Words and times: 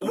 Selamat 0.00 0.08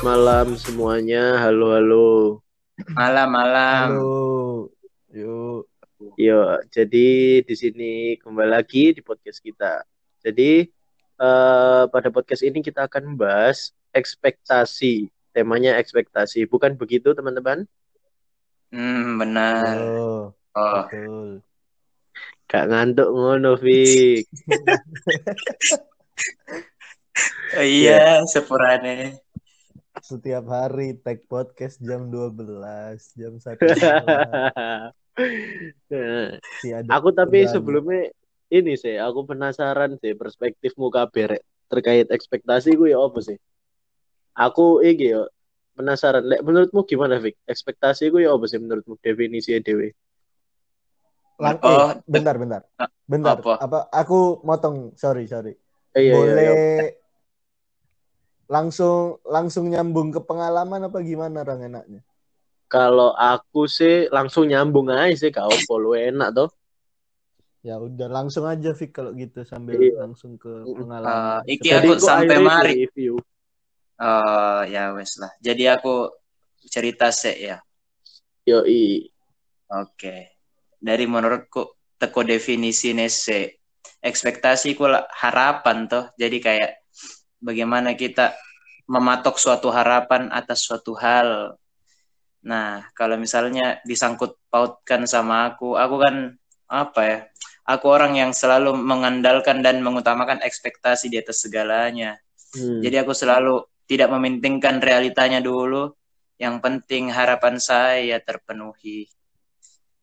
malam 0.00 0.56
semuanya. 0.56 1.36
Halo 1.44 1.76
halo. 1.76 2.08
Malam, 2.96 3.28
malam. 3.36 4.00
Halo. 4.00 4.72
Yuk. 5.12 5.68
Yo, 6.16 6.56
jadi 6.72 7.44
di 7.44 7.52
sini 7.52 8.16
kembali 8.16 8.48
lagi 8.48 8.96
di 8.96 9.04
podcast 9.04 9.44
kita. 9.44 9.84
Jadi 10.24 10.72
eh, 11.20 11.82
pada 11.84 12.08
podcast 12.08 12.40
ini 12.48 12.64
kita 12.64 12.88
akan 12.88 13.12
membahas 13.12 13.76
ekspektasi. 13.92 15.12
Temanya 15.36 15.76
ekspektasi. 15.76 16.48
Bukan 16.48 16.80
begitu, 16.80 17.12
teman-teman? 17.12 17.68
Hmm, 18.68 19.16
benar. 19.16 19.76
Oh, 19.80 20.36
Oh, 20.58 20.74
betul. 20.90 21.28
Gak 22.48 22.64
ngantuk 22.66 23.08
ngono, 23.14 23.54
Fik. 23.60 24.24
Oh 27.54 27.66
iya, 27.78 28.24
sepurane. 28.26 29.22
Setiap 30.02 30.48
hari 30.50 30.98
tag 30.98 31.22
podcast 31.30 31.78
jam 31.78 32.08
12, 32.10 32.42
jam 33.18 33.36
1 33.38 33.58
Nah, 35.90 36.38
Si 36.62 36.70
ada 36.70 36.88
aku 36.94 37.10
tapi 37.10 37.44
sebelumnya 37.50 38.10
ini 38.48 38.78
sih, 38.78 38.96
aku 38.96 39.28
penasaran 39.28 39.98
sih 39.98 40.14
perspektifmu 40.14 40.88
kabeh 40.88 41.36
Rek, 41.36 41.42
terkait 41.68 42.08
ekspektasi 42.08 42.74
gue 42.78 42.94
ya 42.94 42.98
apa 43.02 43.18
sih? 43.20 43.36
Aku 44.38 44.80
iki 44.80 45.12
yo 45.12 45.26
penasaran. 45.78 46.26
Lek 46.26 46.42
menurutmu 46.42 46.82
gimana, 46.82 47.22
Fik? 47.22 47.38
Ekspektasi 47.46 48.10
gue 48.10 48.26
ya 48.26 48.34
apa 48.34 48.44
sih 48.50 48.58
menurutmu 48.58 48.98
definisi 48.98 49.54
dewe? 49.62 49.94
Lang- 51.38 51.62
Oh, 51.62 51.94
eh, 51.94 52.02
bentar, 52.02 52.34
bentar. 52.34 52.62
Bentar. 53.06 53.38
apa? 53.38 53.54
Apa? 53.62 53.78
Aku 53.94 54.42
motong. 54.42 54.98
Sorry, 54.98 55.30
sorry. 55.30 55.54
Eh, 55.94 56.10
iya, 56.10 56.12
iya, 56.12 56.14
Boleh 56.18 56.42
iya. 56.42 56.86
langsung 58.48 59.22
langsung 59.28 59.70
nyambung 59.70 60.10
ke 60.10 60.20
pengalaman 60.24 60.90
apa 60.90 60.98
gimana 61.04 61.46
orang 61.46 61.68
enaknya? 61.70 62.00
Kalau 62.68 63.16
aku 63.16 63.64
sih 63.64 64.10
langsung 64.12 64.44
nyambung 64.50 64.92
aja 64.92 65.14
sih, 65.16 65.32
kau 65.32 65.48
follow 65.64 65.96
enak 65.96 66.34
toh. 66.36 66.50
Ya 67.64 67.80
udah 67.80 68.08
langsung 68.12 68.44
aja 68.44 68.70
Fik 68.76 68.92
kalau 68.92 69.12
gitu 69.16 69.42
sambil 69.42 69.80
Iya. 69.80 70.04
langsung 70.04 70.36
ke 70.36 70.48
pengalaman. 70.68 71.44
Eh, 71.48 71.58
iki 71.58 71.68
aku 71.72 71.96
sampai 71.96 72.36
mari. 72.38 72.72
review. 72.84 73.16
Oh, 73.98 74.62
ya 74.62 74.94
wes 74.94 75.18
lah. 75.18 75.34
Jadi 75.42 75.66
aku 75.66 76.06
cerita 76.70 77.10
sih 77.10 77.50
ya. 77.50 77.58
Yoi. 78.46 79.10
Oke. 79.74 80.38
Dari 80.78 81.04
menurutku 81.10 81.74
teko 81.98 82.22
definisi 82.22 82.94
nese 82.94 83.58
ekspektasi 83.98 84.78
ku 84.78 84.86
lah 84.86 85.04
harapan 85.10 85.90
toh. 85.90 86.06
Jadi 86.14 86.38
kayak 86.38 86.86
bagaimana 87.42 87.98
kita 87.98 88.38
mematok 88.86 89.36
suatu 89.36 89.68
harapan 89.74 90.30
atas 90.30 90.62
suatu 90.62 90.94
hal. 90.94 91.58
Nah, 92.46 92.86
kalau 92.94 93.18
misalnya 93.18 93.82
disangkut 93.82 94.38
pautkan 94.48 95.04
sama 95.04 95.52
aku, 95.52 95.74
aku 95.74 95.96
kan 96.00 96.16
apa 96.70 97.00
ya? 97.02 97.18
Aku 97.68 97.92
orang 97.92 98.16
yang 98.16 98.32
selalu 98.32 98.72
mengandalkan 98.78 99.60
dan 99.60 99.84
mengutamakan 99.84 100.40
ekspektasi 100.40 101.12
di 101.12 101.20
atas 101.20 101.44
segalanya. 101.44 102.16
Hmm. 102.56 102.80
Jadi 102.80 102.96
aku 102.96 103.12
selalu 103.12 103.60
tidak 103.88 104.12
mementingkan 104.12 104.78
realitanya 104.84 105.40
dulu. 105.40 105.90
Yang 106.38 106.56
penting 106.62 107.10
harapan 107.10 107.58
saya 107.58 108.22
terpenuhi. 108.22 109.08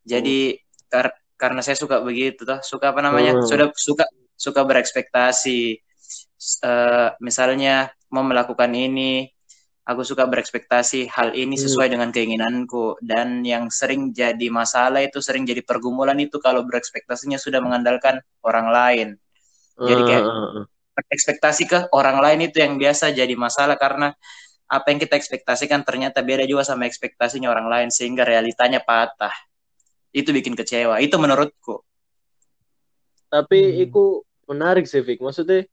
Jadi 0.04 0.58
kar- 0.92 1.16
karena 1.40 1.60
saya 1.64 1.76
suka 1.78 2.02
begitu 2.04 2.44
toh, 2.44 2.60
suka 2.60 2.92
apa 2.92 3.00
namanya? 3.00 3.40
Hmm. 3.40 3.46
Sudah 3.46 3.66
suka 3.72 4.04
suka 4.36 4.60
berekspektasi. 4.68 5.60
Eh, 6.62 7.08
misalnya 7.24 7.88
mau 8.12 8.22
melakukan 8.22 8.68
ini, 8.70 9.26
aku 9.86 10.04
suka 10.04 10.28
berekspektasi 10.28 11.08
hal 11.08 11.32
ini 11.32 11.56
Hmm. 11.56 11.64
sesuai 11.64 11.88
dengan 11.88 12.10
keinginanku 12.12 13.00
dan 13.00 13.40
yang 13.46 13.72
sering 13.72 14.12
jadi 14.12 14.46
masalah 14.52 15.00
itu 15.02 15.18
sering 15.24 15.46
jadi 15.48 15.64
pergumulan 15.64 16.18
itu 16.20 16.36
kalau 16.42 16.62
berekspektasinya 16.68 17.38
sudah 17.40 17.62
mengandalkan 17.64 18.20
orang 18.44 18.66
lain. 18.68 19.08
Jadi 19.76 20.02
kayak 20.04 20.24
Ah, 20.24 20.32
ah, 20.32 20.48
ah. 20.60 20.64
Ekspektasi 21.04 21.64
ke 21.68 21.78
orang 21.92 22.18
lain 22.24 22.48
itu 22.48 22.60
yang 22.62 22.80
biasa 22.80 23.12
jadi 23.12 23.32
masalah 23.36 23.76
karena 23.76 24.16
apa 24.66 24.86
yang 24.90 24.98
kita 24.98 25.14
ekspektasikan 25.14 25.86
ternyata 25.86 26.26
beda 26.26 26.42
juga 26.42 26.66
sama 26.66 26.90
ekspektasinya 26.90 27.46
orang 27.52 27.66
lain 27.70 27.88
sehingga 27.92 28.26
realitanya 28.26 28.82
patah. 28.82 29.32
Itu 30.10 30.34
bikin 30.34 30.56
kecewa. 30.58 30.98
Itu 30.98 31.20
menurutku. 31.22 31.84
Tapi 33.30 33.58
Hmm. 33.60 33.84
itu 33.86 34.04
menarik 34.50 34.86
sih, 34.88 35.02
Fik. 35.04 35.20
Maksudnya 35.22 35.66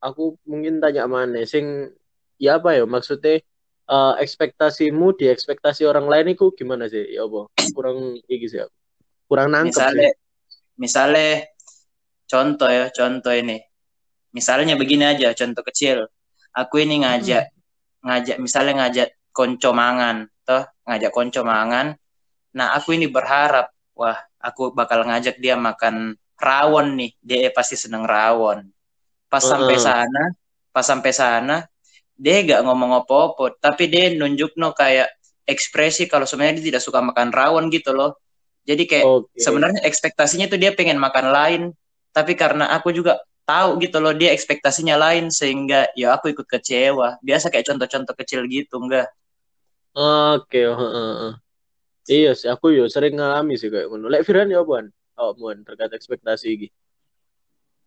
aku 0.00 0.36
mungkin 0.44 0.80
tanya 0.80 1.08
mana 1.08 1.40
sing 1.48 1.92
ya 2.36 2.60
apa 2.60 2.76
ya 2.76 2.84
maksudnya 2.84 3.40
eh, 3.84 4.14
ekspektasimu 4.24 5.16
di 5.16 5.28
ekspektasi 5.28 5.84
orang 5.84 6.08
lain 6.08 6.32
itu 6.36 6.52
gimana 6.56 6.88
sih? 6.88 7.04
Ya 7.12 7.24
apa? 7.28 7.48
Kurang 7.76 8.16
iki 8.28 8.46
sih 8.48 8.60
aku. 8.64 8.74
Kurang 9.28 9.52
nangkep 9.52 9.72
Misalnya 9.72 10.08
sih. 10.08 10.20
misalnya 10.76 11.30
contoh 12.26 12.68
ya, 12.68 12.90
contoh 12.90 13.32
ini. 13.34 13.60
Misalnya 14.34 14.74
begini 14.74 15.04
aja, 15.06 15.30
contoh 15.32 15.62
kecil. 15.62 16.10
Aku 16.54 16.82
ini 16.82 17.02
ngajak 17.02 17.54
ngajak 18.04 18.36
misalnya 18.36 18.84
ngajak 18.84 19.08
konco 19.34 19.72
mangan, 19.72 20.28
toh 20.44 20.62
ngajak 20.86 21.10
konco 21.10 21.40
mangan. 21.42 21.96
Nah, 22.54 22.76
aku 22.76 22.94
ini 22.94 23.10
berharap, 23.10 23.72
wah, 23.98 24.14
aku 24.38 24.70
bakal 24.70 25.02
ngajak 25.02 25.40
dia 25.42 25.58
makan 25.58 26.14
rawon 26.38 26.94
nih. 26.94 27.10
Dia 27.18 27.50
pasti 27.50 27.74
seneng 27.74 28.06
rawon. 28.06 28.70
Pas 29.26 29.42
sampai 29.42 29.74
Heeh. 29.74 29.82
sana, 29.82 30.22
pas 30.70 30.86
sampai 30.86 31.10
sana, 31.10 31.56
dia 32.14 32.46
gak 32.46 32.62
ngomong 32.62 33.02
apa-apa, 33.02 33.58
tapi 33.58 33.90
dia 33.90 34.14
nunjuk 34.14 34.54
no 34.54 34.70
kayak 34.70 35.10
ekspresi 35.44 36.06
kalau 36.06 36.24
sebenarnya 36.24 36.62
dia 36.62 36.66
tidak 36.74 36.82
suka 36.86 37.02
makan 37.02 37.34
rawon 37.34 37.66
gitu 37.74 37.90
loh. 37.90 38.14
Jadi 38.64 38.86
kayak 38.86 39.04
Oke. 39.04 39.36
sebenarnya 39.36 39.82
ekspektasinya 39.82 40.46
tuh 40.46 40.56
dia 40.56 40.70
pengen 40.72 40.96
makan 40.96 41.26
lain, 41.34 41.62
tapi 42.14 42.32
karena 42.38 42.70
aku 42.70 42.94
juga 42.94 43.18
tahu 43.44 43.76
gitu 43.84 44.00
loh 44.00 44.14
dia 44.16 44.32
ekspektasinya 44.32 44.96
lain 44.96 45.28
sehingga 45.28 45.90
ya 45.98 46.16
aku 46.16 46.32
ikut 46.32 46.46
kecewa. 46.48 47.18
Biasa 47.20 47.52
kayak 47.52 47.66
contoh-contoh 47.74 48.14
kecil 48.16 48.40
gitu 48.48 48.80
enggak. 48.80 49.10
Oke, 49.94 50.58
heeh, 50.58 50.92
heeh. 51.20 51.32
Iya 52.04 52.30
sih, 52.36 52.48
aku 52.52 52.66
yo 52.76 52.84
sering 52.90 53.16
ngalami 53.16 53.56
sih 53.56 53.72
kayak 53.72 53.88
ngono. 53.88 54.12
Lek 54.12 54.24
Firan 54.28 54.52
ya 54.52 54.60
apaan? 54.60 54.92
Oh, 55.16 55.32
muan 55.38 55.64
terkait 55.64 55.92
ekspektasi 55.94 56.46
iki. 56.52 56.68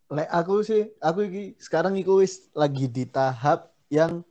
Lek 0.08 0.30
aku 0.32 0.64
sih, 0.64 0.88
aku 1.04 1.20
iki 1.28 1.44
sekarang 1.60 2.00
iku 2.00 2.24
wis 2.24 2.48
lagi 2.56 2.88
di 2.88 3.04
tahap 3.04 3.76
yang 3.92 4.24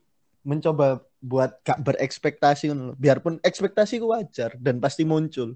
mencoba 0.47 1.05
buat 1.21 1.59
gak 1.67 1.83
berekspektasi 1.83 2.71
biarpun 2.97 3.43
ekspektasiku 3.43 4.09
wajar 4.15 4.55
dan 4.57 4.78
pasti 4.81 5.03
muncul. 5.05 5.55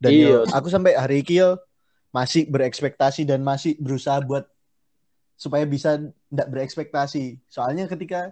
Dan 0.00 0.10
Iya. 0.12 0.26
yo, 0.26 0.38
aku 0.50 0.66
sampai 0.68 0.98
hari 0.98 1.22
ini 1.22 1.40
yo 1.40 1.50
masih 2.14 2.46
berekspektasi 2.46 3.26
dan 3.26 3.42
masih 3.42 3.74
berusaha 3.82 4.22
buat 4.22 4.46
supaya 5.34 5.66
bisa 5.66 5.98
ndak 6.30 6.46
berekspektasi. 6.46 7.42
Soalnya 7.50 7.90
ketika 7.90 8.30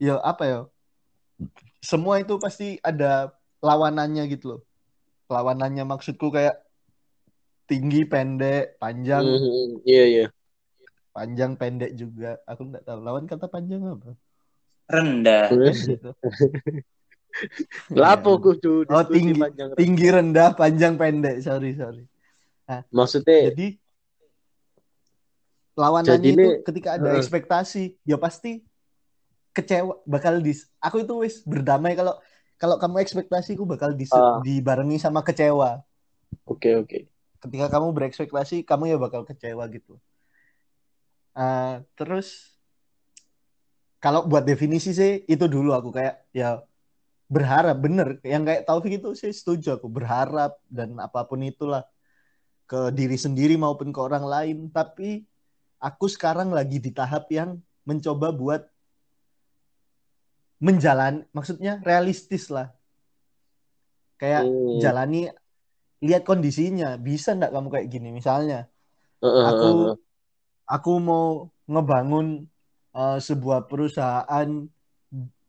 yo 0.00 0.16
apa 0.24 0.48
yo 0.48 0.60
semua 1.84 2.16
itu 2.18 2.40
pasti 2.40 2.80
ada 2.80 3.36
lawanannya 3.60 4.24
gitu 4.32 4.56
loh. 4.56 4.60
Lawanannya 5.28 5.84
maksudku 5.84 6.32
kayak 6.32 6.56
tinggi, 7.68 8.08
pendek, 8.08 8.78
panjang, 8.80 9.26
Mhm, 9.26 9.82
Iya, 9.84 10.04
iya. 10.06 10.26
panjang 11.12 11.58
pendek 11.58 11.92
juga 11.98 12.38
aku 12.48 12.62
nggak 12.72 12.84
tahu 12.86 12.98
lawan 13.04 13.28
kata 13.28 13.46
panjang 13.50 13.82
apa 13.84 14.14
Rendah. 14.86 15.50
Tuh. 15.50 16.14
Lapo 17.92 18.38
Iya. 18.38 18.42
kudu 18.42 18.72
Oh, 18.88 19.04
tinggi. 19.04 19.34
panjang. 19.36 19.68
tinggi 19.76 20.06
rendah 20.08 20.54
panjang 20.56 20.94
pendek 20.96 21.42
sorry 21.44 21.74
sorry 21.76 22.06
Maksudnya 22.90 23.50
jadi 23.50 23.78
lawanannya 25.76 26.18
Jadi 26.18 26.28
itu 26.32 26.40
ini- 26.40 26.60
ketika 26.64 26.88
ada 26.96 27.08
Heeh. 27.12 27.20
ekspektasi 27.20 27.82
ya 28.02 28.16
pasti 28.16 28.64
kecewa 29.52 30.00
bakal 30.04 30.40
dis 30.40 30.68
aku 30.78 31.00
itu 31.00 31.14
wis 31.20 31.40
berdamai 31.44 31.92
kalau 31.92 32.16
kalau 32.56 32.76
kamu 32.76 33.00
ekspektasiku 33.00 33.64
bakal 33.64 33.92
dis 33.92 34.08
Ah. 34.10 34.40
dibarengi 34.40 34.96
sama 34.96 35.20
kecewa 35.20 35.80
oke 36.44 36.70
oke. 36.76 36.98
ketika 37.40 37.66
kamu 37.70 37.92
berekspektasi 37.92 38.64
kamu 38.64 38.92
ya 38.92 38.98
bakal 38.98 39.22
kecewa 39.22 39.64
gitu 39.68 39.96
Ah, 41.32 41.84
terus 41.92 42.56
kalau 43.98 44.24
buat 44.24 44.40
definisi 44.40 44.92
sih 44.92 45.24
itu 45.24 45.44
dulu 45.44 45.72
aku 45.72 45.92
kayak 45.92 46.24
ya 46.32 46.64
berharap 47.28 47.76
bener 47.76 48.16
yang 48.24 48.40
kayak 48.40 48.64
Taufik 48.64 48.96
itu 48.96 49.12
sih 49.12 49.28
setuju 49.28 49.76
aku 49.76 49.88
berharap 49.88 50.56
dan 50.68 50.96
apa 50.96 51.28
pun 51.28 51.40
itulah 51.42 51.84
ke 52.66 52.90
diri 52.90 53.14
sendiri 53.14 53.54
maupun 53.54 53.94
ke 53.94 54.00
orang 54.02 54.26
lain 54.26 54.58
tapi 54.70 55.22
aku 55.78 56.10
sekarang 56.10 56.50
lagi 56.50 56.82
di 56.82 56.90
tahap 56.90 57.30
yang 57.30 57.62
mencoba 57.86 58.34
buat 58.34 58.62
menjalan 60.58 61.22
maksudnya 61.30 61.78
realistis 61.86 62.50
lah 62.50 62.74
kayak 64.16 64.48
Hmm. 64.48 64.80
jalani 64.80 65.28
lihat 66.00 66.24
kondisinya 66.24 66.96
bisa 66.96 67.36
ndak 67.36 67.52
kamu 67.52 67.68
kayak 67.68 67.88
gini 67.92 68.08
misalnya 68.10 68.66
aku 69.20 69.96
aku 70.66 70.92
mau 70.98 71.48
ngebangun 71.70 72.46
eh, 72.96 73.18
sebuah 73.20 73.68
perusahaan 73.68 74.48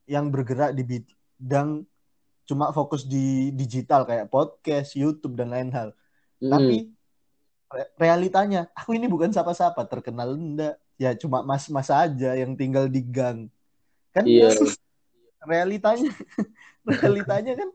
yang 0.08 0.26
bergerak 0.32 0.72
di 0.72 0.84
bidang 0.88 1.84
cuma 2.48 2.72
fokus 2.72 3.04
di 3.04 3.52
digital 3.52 4.08
kayak 4.08 4.32
podcast, 4.32 4.96
YouTube 4.96 5.36
dan 5.36 5.52
lain 5.52 5.70
hal. 5.76 5.92
Hmm. 6.40 6.52
Tapi 6.56 6.88
realitanya. 8.00 8.72
Aku 8.74 8.96
ini 8.96 9.08
bukan 9.12 9.32
siapa-siapa, 9.32 9.84
terkenal 9.88 10.36
enggak. 10.36 10.76
Ya 10.98 11.14
cuma 11.14 11.46
mas-mas 11.46 11.92
aja 11.94 12.34
yang 12.34 12.58
tinggal 12.58 12.90
di 12.90 13.02
gang. 13.06 13.52
Kan 14.16 14.26
Iya. 14.26 14.50
realitanya 15.52 16.10
realitanya 16.90 17.54
kan 17.54 17.70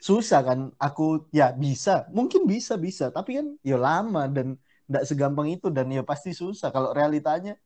susah 0.00 0.40
kan. 0.44 0.58
Aku 0.80 1.28
ya 1.34 1.52
bisa. 1.52 2.08
Mungkin 2.12 2.48
bisa 2.48 2.78
bisa. 2.80 3.10
Tapi 3.12 3.40
kan 3.40 3.46
ya 3.60 3.76
lama 3.76 4.24
dan 4.30 4.56
tidak 4.84 5.04
segampang 5.08 5.48
itu 5.52 5.68
dan 5.68 5.88
ya 5.92 6.00
pasti 6.04 6.32
susah. 6.32 6.68
Kalau 6.72 6.92
realitanya 6.96 7.56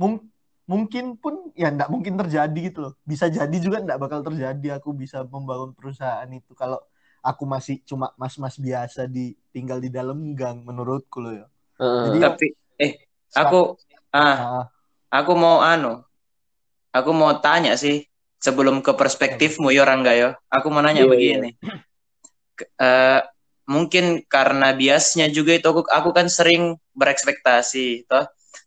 mung- 0.00 0.28
mungkin 0.68 1.16
pun 1.16 1.52
ya 1.56 1.72
tidak 1.72 1.88
mungkin 1.88 2.14
terjadi 2.20 2.58
gitu 2.72 2.78
loh. 2.88 2.92
Bisa 3.04 3.28
jadi 3.28 3.56
juga 3.60 3.80
tidak 3.84 3.98
bakal 4.04 4.20
terjadi 4.24 4.80
aku 4.80 4.92
bisa 4.92 5.24
membangun 5.24 5.72
perusahaan 5.76 6.28
itu. 6.28 6.52
Kalau 6.56 6.80
aku 7.28 7.44
masih 7.44 7.76
cuma 7.84 8.16
mas-mas 8.16 8.56
biasa 8.56 9.04
di 9.04 9.36
tinggal 9.52 9.78
di 9.78 9.92
dalam 9.92 10.16
gang 10.32 10.64
menurutku 10.64 11.20
loh 11.20 11.34
ya 11.36 11.46
Heeh. 11.78 12.02
Jadi- 12.08 12.20
Tapi 12.24 12.46
eh 12.80 12.92
aku 13.36 13.60
ah 14.10 14.36
Ah, 14.38 14.64
aku 15.12 15.32
mau 15.36 15.60
anu. 15.62 16.00
Aku 16.90 17.12
mau 17.12 17.30
tanya 17.38 17.76
sih 17.76 18.02
sebelum 18.40 18.80
ke 18.80 18.96
perspektifmu 18.96 19.68
ya 19.70 19.84
Rangga 19.84 20.12
ya. 20.16 20.30
Aku 20.48 20.72
mau 20.72 20.80
nanya 20.80 21.04
Iya, 21.04 21.12
begini. 21.12 21.50
Ke- 22.56 22.70
eh, 22.80 23.20
mungkin 23.68 24.24
karena 24.26 24.72
biasnya 24.72 25.28
juga 25.28 25.52
itu 25.54 25.68
aku, 25.68 25.84
aku 25.86 26.10
kan 26.16 26.26
sering 26.26 26.80
berekspektasi 26.96 28.08
toh. 28.08 28.24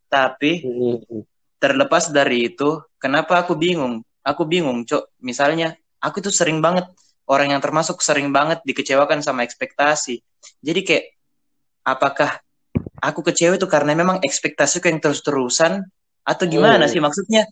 Tapi 0.08 0.62
Hmm. 0.64 1.26
terlepas 1.58 2.14
dari 2.14 2.54
itu, 2.54 2.80
kenapa 2.96 3.42
aku 3.42 3.58
bingung? 3.58 4.06
Aku 4.22 4.46
bingung, 4.46 4.86
Cok. 4.86 5.18
Misalnya, 5.20 5.74
aku 5.98 6.22
tuh 6.22 6.32
sering 6.32 6.62
banget 6.62 6.86
orang 7.32 7.56
yang 7.56 7.62
termasuk 7.64 8.04
sering 8.04 8.28
banget 8.36 8.60
dikecewakan 8.68 9.24
sama 9.24 9.48
ekspektasi. 9.48 10.20
Jadi 10.60 10.80
kayak 10.84 11.06
apakah 11.88 12.44
aku 13.00 13.24
kecewa 13.32 13.56
itu 13.56 13.66
karena 13.72 13.96
memang 13.96 14.20
ekspektasiku 14.20 14.92
yang 14.92 15.00
terus-terusan 15.00 15.88
atau 16.28 16.46
gimana 16.46 16.86
Oh. 16.86 16.92
sih 16.92 17.00
maksudnya? 17.00 17.48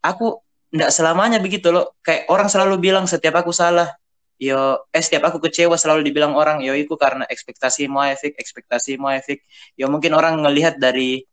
Aku 0.00 0.40
nggak 0.70 0.94
selamanya 0.94 1.42
begitu 1.42 1.74
loh. 1.74 1.98
Kayak 2.06 2.30
orang 2.30 2.48
selalu 2.48 2.78
bilang 2.78 3.04
setiap 3.10 3.42
aku 3.42 3.50
salah, 3.50 3.90
yo 4.38 4.86
eh 4.94 5.02
setiap 5.02 5.26
aku 5.28 5.42
kecewa 5.42 5.74
selalu 5.74 6.06
dibilang 6.06 6.36
orang 6.38 6.62
yo 6.62 6.76
itu 6.76 6.94
karena 6.94 7.26
ekspektasi 7.26 7.90
mau 7.90 8.06
efek, 8.06 8.38
ekspektasi 8.38 8.94
mau 9.00 9.10
efek. 9.10 9.42
Yo 9.74 9.90
mungkin 9.90 10.14
orang 10.14 10.38
ngelihat 10.40 10.78
dari 10.78 11.24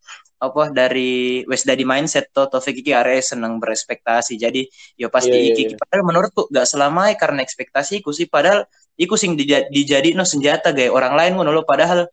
apa 0.44 0.76
dari 0.76 1.48
wes 1.48 1.64
dari 1.64 1.88
mindset 1.88 2.28
to 2.36 2.44
Taufik 2.52 2.84
iki 2.84 2.92
are 2.92 3.16
seneng 3.24 3.64
berespektasi. 3.64 4.36
Jadi 4.36 4.68
yo 5.00 5.08
pasti 5.08 5.32
Iya, 5.32 5.40
iya, 5.40 5.52
iki 5.56 5.64
iya. 5.72 5.78
padahal 5.80 6.04
menurutku 6.04 6.52
nggak 6.52 6.68
selamanya 6.68 7.16
karena 7.16 7.40
ekspektasiku 7.48 8.12
sih 8.12 8.28
padahal 8.28 8.68
iku 9.00 9.16
sing 9.16 9.40
dija- 9.40 9.72
dijadi 9.72 10.12
no 10.12 10.28
senjata 10.28 10.76
gaya 10.76 10.92
orang 10.92 11.16
lain 11.16 11.32
ngono 11.40 11.56
loh 11.56 11.64
padahal 11.64 12.12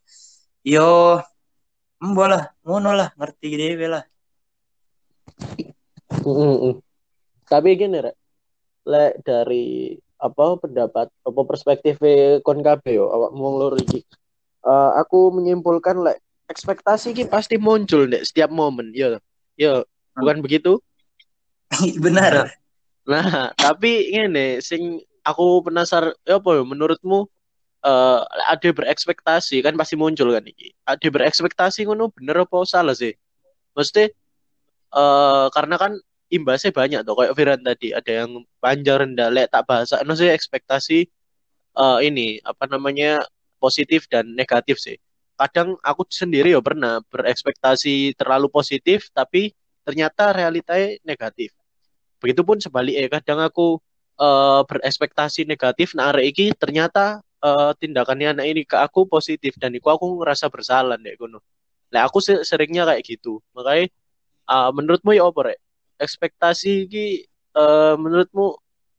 yo 0.62 1.18
embo 1.98 2.24
lah 2.30 2.54
ngono 2.62 2.94
lah 2.94 3.08
ngerti 3.18 3.46
dhewe 3.58 3.88
lah 3.90 4.04
Mm, 6.20 6.36
mm. 6.36 6.74
Tapi 7.48 7.80
gini 7.80 7.96
rek, 7.96 8.16
lek 8.84 9.24
dari 9.24 9.96
apa 10.20 10.60
pendapat 10.60 11.08
apa 11.08 11.40
perspektif 11.48 11.96
kon 12.44 12.60
kabeh 12.60 12.92
yo 13.00 13.08
awak 13.08 13.30
wong 13.32 13.54
loro 13.56 13.76
iki. 13.80 14.04
Eh, 14.60 14.90
aku 15.00 15.32
menyimpulkan 15.32 15.96
lek 16.04 16.20
ekspektasi 16.50 17.14
ki 17.14 17.24
pasti 17.30 17.56
muncul 17.56 18.10
dek 18.10 18.26
setiap 18.26 18.50
momen. 18.50 18.90
Yo. 18.90 19.22
Yo, 19.54 19.86
bukan 20.18 20.42
begitu? 20.42 20.82
benar 22.04 22.50
Nah, 23.06 23.50
tapi 23.56 24.12
ngene 24.12 24.62
sing 24.62 25.02
aku 25.26 25.66
penasaran 25.66 26.14
ya 26.26 26.38
apa 26.38 26.62
menurutmu 26.62 27.26
eh 27.80 28.20
ada 28.52 28.68
berekspektasi 28.76 29.64
kan 29.64 29.74
pasti 29.74 29.96
muncul 29.96 30.30
kan 30.36 30.44
iki. 30.44 30.70
Ada 30.84 31.08
berekspektasi 31.08 31.88
ngono 31.88 32.12
bener 32.12 32.44
apa 32.44 32.60
salah 32.68 32.92
sih? 32.94 33.16
Mesti 33.74 34.04
eh 34.94 35.46
karena 35.50 35.76
kan 35.80 35.92
imbasnya 36.30 36.70
banyak 36.70 37.00
tuh 37.02 37.14
kayak 37.18 37.34
Firan 37.34 37.60
tadi 37.66 37.90
ada 37.90 38.12
yang 38.24 38.46
panjang 38.62 39.08
rendah 39.08 39.28
lek 39.34 39.50
tak 39.50 39.66
bahasa 39.66 39.98
no 40.06 40.14
sih 40.14 40.30
ekspektasi 40.30 40.98
eh 41.74 41.98
ini 42.06 42.38
apa 42.46 42.70
namanya 42.70 43.24
positif 43.58 44.06
dan 44.12 44.28
negatif 44.36 44.78
sih. 44.78 44.96
Kadang 45.40 45.68
aku 45.80 46.02
sendiri 46.12 46.48
ya 46.56 46.60
pernah 46.60 47.00
berekspektasi 47.12 48.12
terlalu 48.20 48.46
positif 48.52 49.08
tapi 49.18 49.42
ternyata 49.86 50.36
realitanya 50.36 51.00
negatif. 51.10 51.50
Begitupun 52.22 52.58
sebaliknya 52.64 53.08
kadang 53.16 53.40
aku 53.48 53.80
eh, 54.20 54.60
berekspektasi 54.68 55.40
negatif 55.52 55.88
nah 55.96 56.12
arek 56.12 56.24
iki 56.32 56.46
ternyata 56.62 57.24
eh, 57.44 57.72
tindakannya 57.80 58.28
anak 58.36 58.46
ini 58.52 58.62
ke 58.68 58.76
aku 58.86 59.00
positif 59.08 59.52
dan 59.62 59.72
iku 59.78 59.88
aku 59.96 60.06
ngerasa 60.20 60.46
bersalah 60.54 60.96
deh 61.00 61.14
kono. 61.20 61.40
Lah 61.94 62.02
aku 62.08 62.18
se- 62.26 62.44
seringnya 62.48 62.84
kayak 62.88 63.02
gitu. 63.08 63.40
Makanya 63.56 63.86
eh, 64.52 64.70
menurutmu 64.76 65.10
ya 65.18 65.24
apa 65.30 65.40
rek? 65.52 65.58
Ekspektasi 66.04 66.70
iki 66.88 67.04
eh, 67.60 67.94
menurutmu 68.02 68.44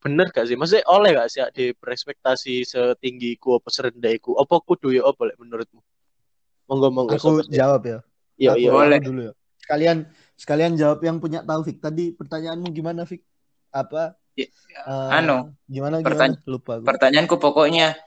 bener 0.03 0.27
gak 0.35 0.45
sih? 0.49 0.55
Maksudnya 0.59 0.85
oleh 0.89 1.09
gak 1.19 1.29
sih 1.33 1.41
di 1.57 1.65
berekspektasi 1.81 2.53
setinggi 2.71 3.37
ku 3.41 3.49
apa 3.59 3.69
serendah 3.75 4.11
iku? 4.17 4.31
Apa 4.41 4.55
kudu 4.67 4.89
ya 4.97 5.03
apa 5.11 5.23
menurutmu? 5.41 5.81
Monggo 6.69 6.87
monggo. 6.89 7.13
aku 7.15 7.41
sobat 7.41 7.47
jawab 7.49 7.81
ya 7.83 7.99
Iya 8.35 8.51
iya. 8.57 8.69
Boleh. 8.73 8.97
dulu 8.97 9.21
ya. 9.29 9.33
Sekalian 9.61 9.97
sekalian 10.33 10.73
jawab 10.73 11.05
yang 11.05 11.21
punya 11.21 11.45
Taufik. 11.45 11.77
Tadi 11.77 12.09
pertanyaanmu 12.11 12.73
gimana, 12.73 13.05
Fik? 13.05 13.21
Apa? 13.69 14.17
Ya, 14.33 14.47
eh, 14.47 15.09
anu, 15.13 15.53
gimana 15.67 15.99
gimana? 15.99 16.07
pertanya- 16.07 16.39
Lupa 16.47 16.79
aku. 16.79 16.85
pertanyaanku 16.87 17.35
pokoknya 17.37 17.99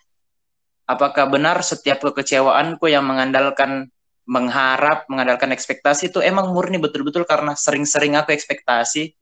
apakah 0.85 1.29
benar 1.29 1.61
setiap 1.61 2.01
kekecewaanku 2.01 2.89
yang 2.89 3.05
mengandalkan 3.05 3.93
mengharap 4.25 5.05
mengandalkan 5.13 5.53
ekspektasi 5.53 6.09
itu 6.09 6.25
emang 6.25 6.49
murni 6.51 6.81
betul-betul 6.81 7.29
karena 7.29 7.53
sering-sering 7.53 8.17
aku 8.17 8.33
ekspektasi 8.33 9.13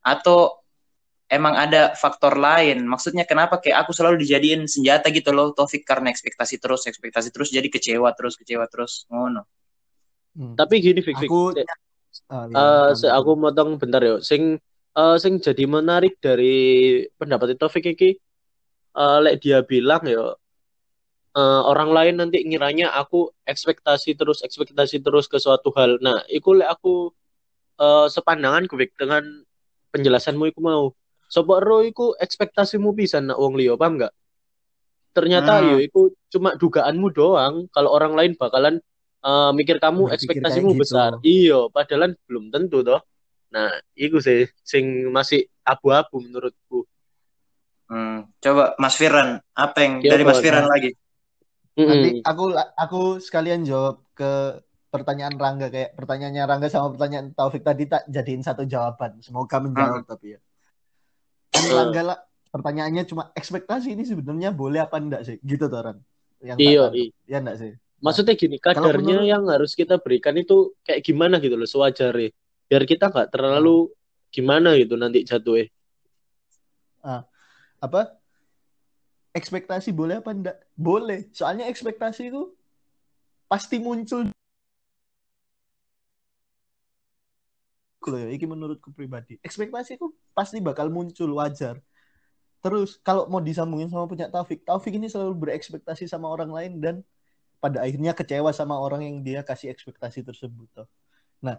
atau 0.00 0.61
emang 1.32 1.56
ada 1.56 1.96
faktor 1.96 2.36
lain 2.36 2.84
maksudnya 2.84 3.24
kenapa 3.24 3.56
kayak 3.56 3.88
aku 3.88 3.96
selalu 3.96 4.20
dijadiin 4.20 4.68
senjata 4.68 5.08
gitu 5.08 5.32
loh 5.32 5.56
Taufik 5.56 5.82
karena 5.88 6.12
ekspektasi 6.12 6.60
terus 6.60 6.84
ekspektasi 6.84 7.32
terus 7.32 7.48
jadi 7.48 7.64
kecewa 7.72 8.12
terus 8.12 8.36
kecewa 8.36 8.68
terus 8.68 9.08
ngono 9.08 9.48
Hmm. 10.32 10.56
Tapi 10.56 10.80
gini 10.80 11.04
Fik 11.04 11.20
Fik. 11.20 11.28
Aku- 11.28 11.52
kamu 11.52 12.96
se- 12.96 13.12
aku 13.12 13.30
motong 13.36 13.76
bentar 13.76 14.00
ya. 14.00 14.16
Sing 14.24 14.56
eh, 14.96 15.16
sing 15.20 15.40
jadi 15.40 15.64
menarik 15.68 16.16
dari 16.24 16.56
pendapat 17.20 17.56
Taufik 17.60 17.84
iki 17.84 18.16
eh, 18.96 19.18
lek 19.20 19.44
dia 19.44 19.60
bilang 19.60 20.00
ya 20.08 20.32
eh, 21.36 21.60
orang 21.68 21.92
lain 21.92 22.14
nanti 22.16 22.40
ngiranya 22.48 22.96
aku 22.96 23.28
ekspektasi 23.44 24.16
terus 24.16 24.40
ekspektasi 24.40 25.04
terus 25.04 25.28
ke 25.28 25.36
suatu 25.36 25.68
hal. 25.76 26.00
Nah, 26.00 26.24
iku 26.32 26.56
lek 26.56 26.68
aku 26.80 27.12
eh, 27.76 28.06
sepandangan 28.08 28.68
Fik 28.72 28.96
dengan 28.96 29.24
penjelasanmu 29.92 30.48
iku 30.48 30.60
mau. 30.64 30.84
Sopo 31.32 31.56
ro 31.64 31.80
iku 31.80 32.12
ekspektasimu 32.20 32.92
bisa 32.92 33.16
nak 33.24 33.40
wong 33.40 33.56
liya, 33.56 33.72
paham 33.80 33.96
nggak? 33.96 34.12
Ternyata 35.16 35.64
Hmm. 35.64 35.68
yo 35.72 35.76
iku 35.80 36.12
cuma 36.28 36.52
dugaanmu 36.60 37.08
doang 37.08 37.72
kalau 37.72 37.88
orang 37.96 38.12
lain 38.12 38.32
bakalan 38.36 38.84
eh, 39.24 39.50
mikir 39.56 39.80
kamu 39.80 40.12
Berpikir 40.12 40.20
ekspektasimu 40.20 40.68
kayak 40.68 40.76
gitu. 40.76 40.82
besar. 40.84 41.10
Iya, 41.24 41.60
padahal 41.72 42.12
belum 42.28 42.52
tentu 42.52 42.84
toh. 42.84 43.00
Nah, 43.48 43.72
iku 43.96 44.20
sih 44.20 44.44
sing 44.60 45.08
masih 45.08 45.48
abu-abu 45.64 46.20
menurutku. 46.20 46.84
Hmm, 47.88 48.28
coba 48.40 48.76
Mas 48.76 48.96
Firan 49.00 49.40
apa 49.56 49.78
yang 49.84 49.94
Ya, 50.04 50.16
dari 50.16 50.24
Mas. 50.28 50.40
Firan 50.40 50.68
lagi 50.68 50.96
Nanti 51.72 52.20
aku 52.20 52.52
aku 52.56 53.00
sekalian 53.24 53.64
jawab 53.64 54.04
ke 54.12 54.60
pertanyaan 54.92 55.32
Rangga 55.40 55.72
kayak 55.72 55.96
pertanyaannya 55.96 56.44
Rangga 56.44 56.68
sama 56.68 56.92
pertanyaan 56.92 57.32
Taufik 57.32 57.64
tadi 57.64 57.88
tak 57.88 58.04
jadiin 58.12 58.44
satu 58.44 58.68
jawaban. 58.68 59.16
Semoga 59.24 59.56
menjawab 59.64 60.04
tapi 60.04 60.36
ya. 60.36 60.40
Lah 61.52 62.18
pertanyaannya 62.52 63.04
cuma 63.08 63.32
ekspektasi 63.32 63.92
ini 63.96 64.04
sebenarnya 64.08 64.52
boleh 64.52 64.80
apa 64.84 64.96
enggak 65.00 65.22
sih? 65.24 65.36
Gitu 65.40 65.68
tuh 65.68 65.80
Ran. 65.80 65.96
Yang 66.42 66.58
Iya, 66.58 66.84
iya. 66.96 67.10
Ya 67.28 67.38
enggak 67.40 67.56
sih? 67.60 67.70
Maksudnya 68.02 68.34
gini, 68.34 68.58
kadarnya 68.58 69.22
menurut- 69.22 69.30
yang 69.30 69.42
harus 69.46 69.78
kita 69.78 70.02
berikan 70.02 70.34
itu 70.34 70.74
kayak 70.82 71.06
gimana 71.06 71.38
gitu 71.38 71.54
loh, 71.54 71.70
sewajarnya. 71.70 72.34
Biar 72.66 72.82
kita 72.82 73.14
nggak 73.14 73.30
terlalu 73.30 73.94
gimana 74.32 74.74
gitu 74.74 74.98
nanti 74.98 75.22
jatuhnya. 75.22 75.70
apa 77.82 78.14
ekspektasi 79.34 79.90
boleh 79.92 80.18
apa 80.24 80.30
enggak? 80.32 80.56
Boleh. 80.72 81.28
Soalnya 81.34 81.66
ekspektasi 81.68 82.32
itu 82.32 82.54
pasti 83.50 83.76
muncul 83.76 84.31
loh 88.10 88.18
ya, 88.18 88.28
ini 88.32 88.46
menurutku 88.48 88.90
pribadi. 88.90 89.38
Ekspektasi 89.44 90.00
itu 90.00 90.10
pasti 90.32 90.58
bakal 90.58 90.90
muncul 90.90 91.30
wajar. 91.38 91.78
terus 92.62 92.94
kalau 93.02 93.26
mau 93.26 93.42
disambungin 93.42 93.90
sama 93.90 94.06
punya 94.06 94.30
Taufik, 94.30 94.62
Taufik 94.62 94.94
ini 94.94 95.10
selalu 95.10 95.34
berekspektasi 95.34 96.06
sama 96.06 96.30
orang 96.30 96.46
lain 96.46 96.78
dan 96.78 96.94
pada 97.58 97.82
akhirnya 97.82 98.14
kecewa 98.14 98.54
sama 98.54 98.78
orang 98.78 99.02
yang 99.02 99.16
dia 99.26 99.42
kasih 99.42 99.74
ekspektasi 99.74 100.22
tersebut. 100.22 100.70
Toh. 100.70 100.86
Nah, 101.42 101.58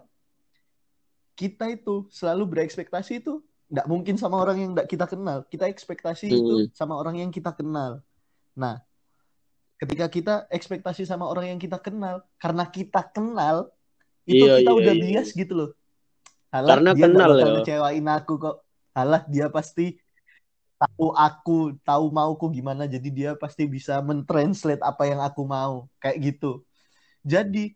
kita 1.36 1.68
itu 1.68 2.08
selalu 2.08 2.48
berekspektasi 2.56 3.20
itu 3.20 3.44
nggak 3.68 3.84
mungkin 3.84 4.16
sama 4.16 4.40
orang 4.40 4.64
yang 4.64 4.70
nggak 4.72 4.88
kita 4.88 5.04
kenal. 5.04 5.44
Kita 5.48 5.68
ekspektasi 5.68 6.32
hmm. 6.32 6.36
itu 6.40 6.54
sama 6.72 6.96
orang 6.96 7.20
yang 7.20 7.28
kita 7.28 7.52
kenal. 7.52 8.00
Nah, 8.56 8.80
ketika 9.80 10.06
kita 10.08 10.34
ekspektasi 10.48 11.04
sama 11.04 11.28
orang 11.28 11.56
yang 11.56 11.60
kita 11.60 11.80
kenal, 11.80 12.22
karena 12.40 12.64
kita 12.68 13.02
kenal, 13.12 13.68
itu 14.24 14.44
iya, 14.44 14.62
kita 14.62 14.72
iya, 14.72 14.78
udah 14.80 14.94
iya. 14.94 15.02
bias 15.04 15.28
gitu 15.36 15.52
loh. 15.52 15.70
Halah, 16.54 16.78
karena 16.78 16.90
dia 16.94 17.04
kenal 17.10 17.32
ya. 17.34 17.44
kecewain 17.58 18.06
aku 18.06 18.32
kok. 18.38 18.56
Halah, 18.94 19.26
dia 19.26 19.50
pasti 19.50 19.98
tahu 20.78 21.10
aku, 21.10 21.74
tahu 21.82 22.14
mauku 22.14 22.46
gimana, 22.54 22.86
jadi 22.86 23.08
dia 23.10 23.30
pasti 23.34 23.66
bisa 23.66 23.98
mentranslate 23.98 24.78
apa 24.78 25.02
yang 25.10 25.18
aku 25.18 25.42
mau, 25.42 25.90
kayak 25.98 26.30
gitu. 26.30 26.62
Jadi 27.26 27.74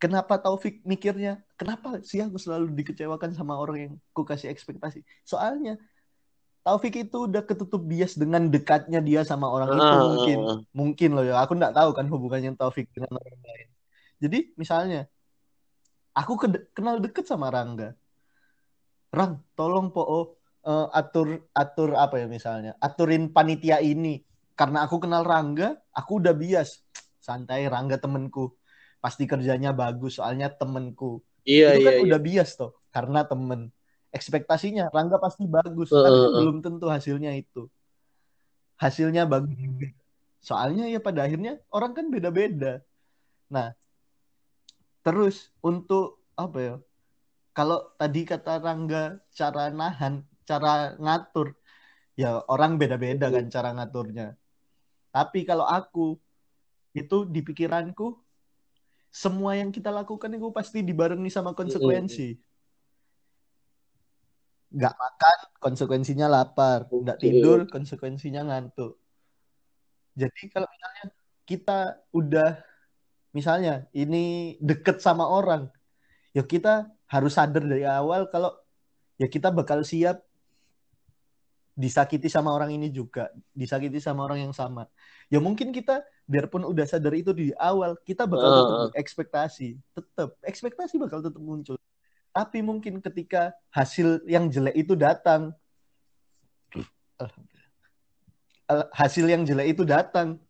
kenapa 0.00 0.40
Taufik 0.40 0.80
mikirnya, 0.88 1.44
kenapa 1.60 2.00
sih 2.00 2.24
aku 2.24 2.40
selalu 2.40 2.72
dikecewakan 2.72 3.36
sama 3.36 3.60
orang 3.60 3.76
yang 3.76 3.94
ku 4.16 4.24
kasih 4.24 4.48
ekspektasi? 4.48 5.04
Soalnya 5.28 5.76
Taufik 6.62 6.94
itu 6.94 7.26
udah 7.26 7.42
ketutup 7.42 7.82
bias 7.82 8.14
dengan 8.14 8.46
dekatnya 8.46 9.02
dia 9.02 9.26
sama 9.26 9.50
orang 9.50 9.74
itu 9.74 9.82
uh, 9.82 10.02
mungkin 10.14 10.38
mungkin 10.70 11.10
loh 11.18 11.26
ya 11.26 11.42
aku 11.42 11.58
nggak 11.58 11.74
tahu 11.74 11.90
kan 11.90 12.06
hubungannya 12.06 12.54
Taufik 12.54 12.86
dengan 12.94 13.18
orang 13.18 13.42
lain 13.42 13.68
jadi 14.22 14.38
misalnya 14.54 15.10
aku 16.12 16.32
ke 16.36 16.46
kenal 16.76 17.00
deket 17.00 17.24
sama 17.24 17.48
Rangga. 17.48 17.96
Rang 19.12 19.44
tolong 19.52 19.92
po 19.92 20.04
uh, 20.64 20.88
atur 20.92 21.44
atur 21.52 21.96
apa 21.96 22.20
ya 22.20 22.26
misalnya? 22.28 22.72
Aturin 22.80 23.28
panitia 23.32 23.80
ini. 23.80 24.24
Karena 24.52 24.84
aku 24.84 25.00
kenal 25.00 25.24
Rangga 25.24 25.76
aku 25.92 26.20
udah 26.20 26.32
bias. 26.36 26.84
Santai 27.20 27.68
Rangga 27.68 28.00
temenku. 28.00 28.52
Pasti 29.02 29.26
kerjanya 29.28 29.74
bagus 29.74 30.20
soalnya 30.20 30.52
temenku. 30.52 31.20
Iya, 31.42 31.74
itu 31.74 31.82
kan 31.82 31.94
iya, 31.98 32.02
udah 32.06 32.20
iya. 32.22 32.26
bias 32.30 32.50
toh 32.54 32.72
karena 32.94 33.26
temen. 33.26 33.74
Ekspektasinya 34.12 34.92
Rangga 34.92 35.16
pasti 35.18 35.48
bagus 35.48 35.88
uh, 35.90 36.04
tapi 36.04 36.18
kan 36.20 36.32
belum 36.38 36.56
tentu 36.60 36.86
hasilnya 36.88 37.32
itu. 37.34 37.66
Hasilnya 38.78 39.26
bagus 39.26 39.56
juga. 39.56 39.88
Soalnya 40.42 40.90
ya 40.90 40.98
pada 40.98 41.26
akhirnya 41.26 41.58
orang 41.70 41.92
kan 41.94 42.06
beda-beda. 42.10 42.82
Nah 43.52 43.76
terus 45.02 45.50
untuk 45.60 46.22
apa 46.38 46.58
ya 46.58 46.74
kalau 47.52 47.92
tadi 48.00 48.24
kata 48.24 48.62
Rangga 48.62 49.20
cara 49.34 49.68
nahan 49.68 50.24
cara 50.48 50.96
ngatur 50.96 51.52
ya 52.16 52.44
orang 52.48 52.76
beda-beda 52.76 53.32
kan 53.32 53.48
cara 53.48 53.72
ngaturnya. 53.76 54.36
Tapi 55.12 55.44
kalau 55.44 55.68
aku 55.68 56.16
itu 56.96 57.28
di 57.28 57.40
pikiranku 57.44 58.16
semua 59.12 59.56
yang 59.56 59.68
kita 59.68 59.92
lakukan 59.92 60.32
itu 60.32 60.48
pasti 60.52 60.80
dibarengi 60.80 61.28
sama 61.28 61.52
konsekuensi. 61.52 62.36
Nggak 64.72 64.94
makan 64.96 65.38
konsekuensinya 65.60 66.26
lapar. 66.32 66.88
Nggak 66.88 67.20
tidur 67.20 67.68
konsekuensinya 67.68 68.40
ngantuk. 68.48 68.96
Jadi 70.16 70.42
kalau 70.48 70.68
misalnya 70.68 71.04
kita 71.44 71.80
udah 72.12 72.71
misalnya 73.32 73.88
ini 73.96 74.56
deket 74.60 75.00
sama 75.00 75.24
orang 75.28 75.68
ya 76.32 76.44
kita 76.44 76.88
harus 77.08 77.36
sadar 77.36 77.64
dari 77.64 77.84
awal 77.84 78.28
kalau 78.32 78.56
ya 79.20 79.28
kita 79.28 79.52
bakal 79.52 79.84
siap 79.84 80.24
disakiti 81.72 82.28
sama 82.28 82.52
orang 82.52 82.76
ini 82.76 82.92
juga 82.92 83.32
disakiti 83.56 83.96
sama 83.96 84.28
orang 84.28 84.44
yang 84.48 84.52
sama. 84.52 84.84
Ya 85.32 85.40
mungkin 85.40 85.72
kita 85.72 86.04
biarpun 86.28 86.68
udah 86.68 86.84
sadar 86.84 87.16
itu 87.16 87.32
di 87.32 87.48
awal 87.56 87.96
kita 88.04 88.28
bakal 88.28 88.48
uh. 88.48 88.56
tetap 88.60 88.92
ekspektasi 89.00 89.68
tetap 89.96 90.30
ekspektasi 90.44 91.00
bakal 91.00 91.24
tetap 91.24 91.40
muncul. 91.40 91.76
Tapi 92.32 92.64
mungkin 92.64 93.00
ketika 93.04 93.52
hasil 93.68 94.24
yang 94.24 94.48
jelek 94.48 94.72
itu 94.72 94.96
datang, 94.96 95.52
hasil 98.88 99.28
yang 99.28 99.44
jelek 99.44 99.76
itu 99.76 99.84
datang, 99.84 100.40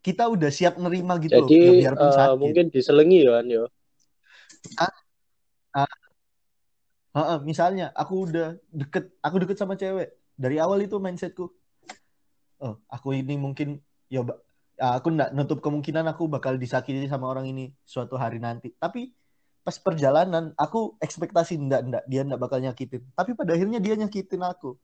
kita 0.00 0.24
udah 0.32 0.48
siap 0.48 0.80
nerima 0.80 1.20
gitu 1.20 1.44
Jadi, 1.44 1.60
loh, 1.60 1.72
ya 1.76 1.80
biarpun 1.92 2.08
uh, 2.08 2.16
sakit. 2.16 2.38
mungkin 2.40 2.64
diselengi 2.72 3.20
ya, 3.28 3.40
yo. 3.44 3.64
Ah, 4.80 4.92
ah, 5.76 5.88
ah, 7.16 7.38
misalnya 7.40 7.92
aku 7.92 8.28
udah 8.28 8.56
deket, 8.72 9.12
aku 9.20 9.36
deket 9.44 9.56
sama 9.60 9.76
cewek. 9.76 10.16
Dari 10.40 10.56
awal 10.56 10.88
itu 10.88 10.96
mindsetku, 10.96 11.52
oh 12.64 12.74
aku 12.88 13.12
ini 13.12 13.36
mungkin 13.36 13.80
ya 14.08 14.24
aku 14.80 15.12
nggak 15.12 15.36
nutup 15.36 15.60
kemungkinan 15.60 16.08
aku 16.08 16.32
bakal 16.32 16.56
disakiti 16.56 17.04
sama 17.08 17.28
orang 17.28 17.52
ini 17.52 17.76
suatu 17.84 18.16
hari 18.16 18.40
nanti. 18.40 18.72
Tapi 18.80 19.12
pas 19.60 19.76
perjalanan 19.76 20.56
aku 20.56 20.96
ekspektasi 20.96 21.60
ndak 21.60 21.80
ndak 21.84 22.02
dia 22.08 22.24
ndak 22.24 22.40
bakal 22.40 22.58
nyakitin. 22.64 23.04
Tapi 23.12 23.36
pada 23.36 23.52
akhirnya 23.52 23.78
dia 23.84 23.94
nyakitin 24.00 24.40
aku. 24.40 24.80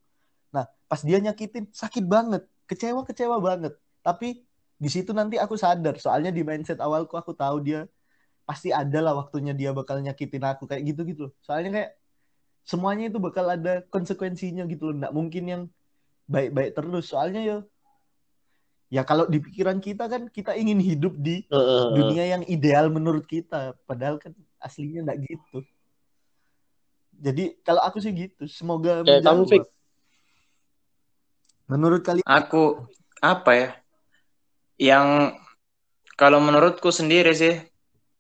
Nah 0.53 0.69
pas 0.85 1.01
dia 1.01 1.17
nyakitin 1.17 1.73
sakit 1.73 2.05
banget. 2.05 2.45
Kecewa 2.69 3.01
kecewa 3.09 3.41
banget. 3.41 3.73
Tapi 4.05 4.46
di 4.77 4.89
situ 4.93 5.11
nanti 5.17 5.41
aku 5.41 5.57
sadar 5.57 5.97
soalnya 5.97 6.29
di 6.29 6.45
mindset 6.45 6.79
awalku 6.85 7.17
aku 7.17 7.33
tahu 7.33 7.65
dia 7.65 7.89
pasti 8.45 8.71
ada 8.71 9.01
lah 9.01 9.17
waktunya 9.17 9.57
dia 9.57 9.73
bakal 9.73 9.99
nyakitin 9.99 10.45
aku 10.45 10.69
kayak 10.69 10.83
gitu 10.95 11.01
gitu 11.09 11.25
soalnya 11.43 11.71
kayak 11.73 11.91
semuanya 12.67 13.07
itu 13.09 13.23
bakal 13.23 13.47
ada 13.47 13.87
konsekuensinya 13.89 14.67
gitu 14.67 14.91
loh. 14.91 14.95
Ndak 14.99 15.15
mungkin 15.15 15.45
yang 15.47 15.63
baik-baik 16.27 16.75
terus. 16.75 17.15
Soalnya 17.15 17.41
ya 17.47 17.57
ya 18.91 19.03
kalau 19.07 19.27
di 19.31 19.39
pikiran 19.39 19.79
kita 19.79 20.11
kan 20.11 20.27
kita 20.31 20.55
ingin 20.59 20.79
hidup 20.83 21.15
di 21.19 21.47
uh, 21.51 21.95
dunia 21.95 22.37
yang 22.37 22.43
ideal 22.51 22.91
menurut 22.91 23.25
kita. 23.25 23.79
Padahal 23.87 24.19
kan 24.19 24.35
aslinya 24.59 25.07
nggak 25.07 25.19
gitu. 25.31 25.59
Jadi 27.23 27.45
kalau 27.63 27.81
aku 27.81 28.03
sih 28.03 28.13
gitu. 28.13 28.51
Semoga 28.51 29.07
menjawab. 29.07 29.63
Menurut 31.71 32.03
kalian? 32.03 32.27
Aku 32.27 32.87
apa 33.23 33.51
ya 33.55 33.71
yang 34.77 35.37
kalau 36.17 36.41
menurutku 36.41 36.89
sendiri 36.93 37.33
sih 37.37 37.57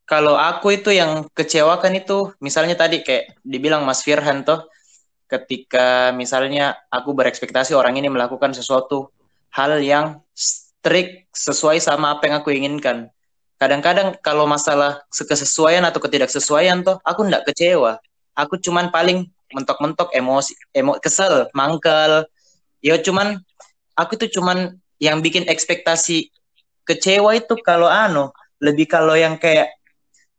kalau 0.07 0.39
aku 0.39 0.79
itu 0.79 0.95
yang 0.95 1.27
kecewakan 1.35 1.99
itu 1.99 2.31
misalnya 2.39 2.79
tadi 2.79 3.03
kayak 3.03 3.37
dibilang 3.43 3.83
Mas 3.83 4.07
Firhan 4.07 4.47
tuh 4.47 4.69
ketika 5.27 6.15
misalnya 6.15 6.79
aku 6.89 7.11
berekspektasi 7.11 7.75
orang 7.75 7.99
ini 7.99 8.07
melakukan 8.07 8.55
sesuatu 8.55 9.11
hal 9.51 9.83
yang 9.83 10.23
strict 10.33 11.27
sesuai 11.35 11.83
sama 11.83 12.15
apa 12.15 12.31
yang 12.31 12.37
aku 12.39 12.55
inginkan. 12.55 13.11
Kadang-kadang 13.59 14.15
kalau 14.23 14.47
masalah 14.47 15.03
kesesuaian 15.11 15.83
atau 15.83 15.99
ketidaksesuaian 15.99 16.87
tuh 16.87 17.03
aku 17.03 17.27
ndak 17.27 17.49
kecewa. 17.51 17.99
Aku 18.39 18.61
cuman 18.61 18.93
paling 18.93 19.27
mentok-mentok 19.51 20.13
emosi 20.15 20.55
emo 20.77 20.95
kesel 21.03 21.51
mangkel. 21.57 22.29
Ya 22.85 23.01
cuman 23.01 23.43
aku 23.99 24.15
tuh 24.21 24.31
cuman 24.31 24.79
yang 25.03 25.25
bikin 25.25 25.49
ekspektasi 25.49 26.31
kecewa 26.87 27.35
itu 27.35 27.59
kalau 27.61 27.91
anu 27.91 28.31
lebih 28.63 28.87
kalau 28.87 29.19
yang 29.19 29.37
kayak 29.37 29.75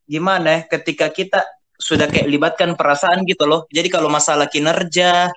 gimana 0.07 0.63
ya 0.63 0.79
ketika 0.79 1.11
kita 1.11 1.43
sudah 1.77 2.09
kayak 2.09 2.25
libatkan 2.25 2.73
perasaan 2.73 3.27
gitu 3.27 3.45
loh 3.45 3.69
jadi 3.69 3.91
kalau 3.91 4.09
masalah 4.09 4.49
kinerja 4.49 5.29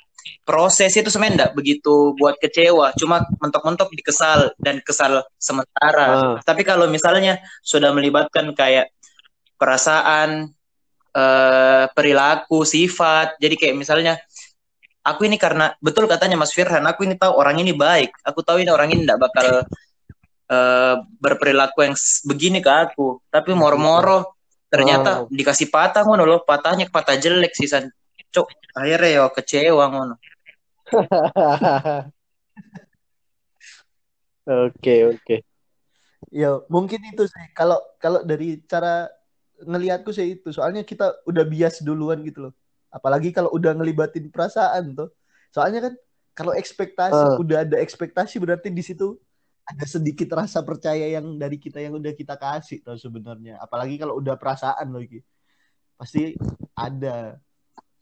proses 0.44 0.92
itu 0.96 1.08
sebenarnya 1.08 1.34
enggak 1.36 1.52
begitu 1.56 2.12
buat 2.16 2.36
kecewa, 2.40 2.92
cuma 2.96 3.24
mentok-mentok 3.40 3.92
dikesal 3.94 4.52
dan 4.60 4.80
kesal 4.84 5.24
sementara. 5.40 6.36
Uh. 6.36 6.36
Tapi 6.44 6.62
kalau 6.66 6.86
misalnya 6.90 7.40
sudah 7.64 7.92
melibatkan 7.94 8.52
kayak 8.52 8.92
perasaan, 9.56 10.50
uh, 11.14 11.84
perilaku, 11.92 12.64
sifat, 12.64 13.36
jadi 13.40 13.54
kayak 13.56 13.74
misalnya 13.76 14.20
aku 15.04 15.28
ini 15.28 15.40
karena 15.40 15.72
betul 15.80 16.04
katanya 16.04 16.36
Mas 16.40 16.52
Firhan, 16.52 16.84
aku 16.84 17.08
ini 17.08 17.16
tahu 17.16 17.32
orang 17.36 17.60
ini 17.60 17.72
baik, 17.72 18.12
aku 18.24 18.40
tahu 18.44 18.60
ini 18.64 18.70
orang 18.72 18.92
ini 18.92 19.06
enggak 19.06 19.20
bakal 19.20 19.64
uh, 20.50 20.94
berperilaku 21.22 21.86
yang 21.86 21.94
begini 22.26 22.58
ke 22.60 22.68
aku, 22.68 23.22
tapi 23.30 23.54
moro-moro. 23.54 24.36
ternyata 24.70 25.26
oh. 25.26 25.34
dikasih 25.34 25.66
patah 25.66 26.06
ngono 26.06 26.22
loh, 26.22 26.40
patahnya 26.46 26.86
patah 26.86 27.18
jelek 27.18 27.58
sih 27.58 27.66
san. 27.66 27.90
Cuk 28.30 28.46
akhirnya 28.78 29.18
yo 29.18 29.26
kecewa 29.34 29.90
ngono. 29.90 30.14
Oke 34.50 35.06
oke. 35.06 35.36
Ya 36.34 36.58
mungkin 36.66 36.98
itu 37.06 37.22
sih. 37.30 37.46
Kalau 37.54 37.78
kalau 38.02 38.26
dari 38.26 38.58
cara 38.66 39.06
ngelihatku 39.62 40.10
sih 40.10 40.38
itu. 40.38 40.50
Soalnya 40.50 40.82
kita 40.82 41.22
udah 41.22 41.44
bias 41.46 41.86
duluan 41.86 42.18
gitu 42.26 42.50
loh. 42.50 42.52
Apalagi 42.90 43.30
kalau 43.30 43.52
udah 43.54 43.78
ngelibatin 43.78 44.26
perasaan 44.32 44.98
tuh. 44.98 45.14
Soalnya 45.54 45.90
kan 45.90 45.94
kalau 46.34 46.50
ekspektasi 46.54 47.36
uh. 47.36 47.42
udah 47.42 47.62
ada 47.62 47.76
ekspektasi 47.78 48.42
berarti 48.42 48.74
di 48.74 48.82
situ 48.82 49.18
ada 49.66 49.84
sedikit 49.86 50.28
rasa 50.34 50.64
percaya 50.66 51.06
yang 51.06 51.38
dari 51.38 51.56
kita 51.60 51.78
yang 51.78 51.94
udah 51.98 52.12
kita 52.16 52.34
kasih 52.34 52.82
tuh 52.82 52.98
sebenarnya. 52.98 53.60
Apalagi 53.62 54.00
kalau 54.00 54.18
udah 54.18 54.34
perasaan 54.34 54.90
loh 54.90 55.04
pasti 56.00 56.32
ada 56.72 57.36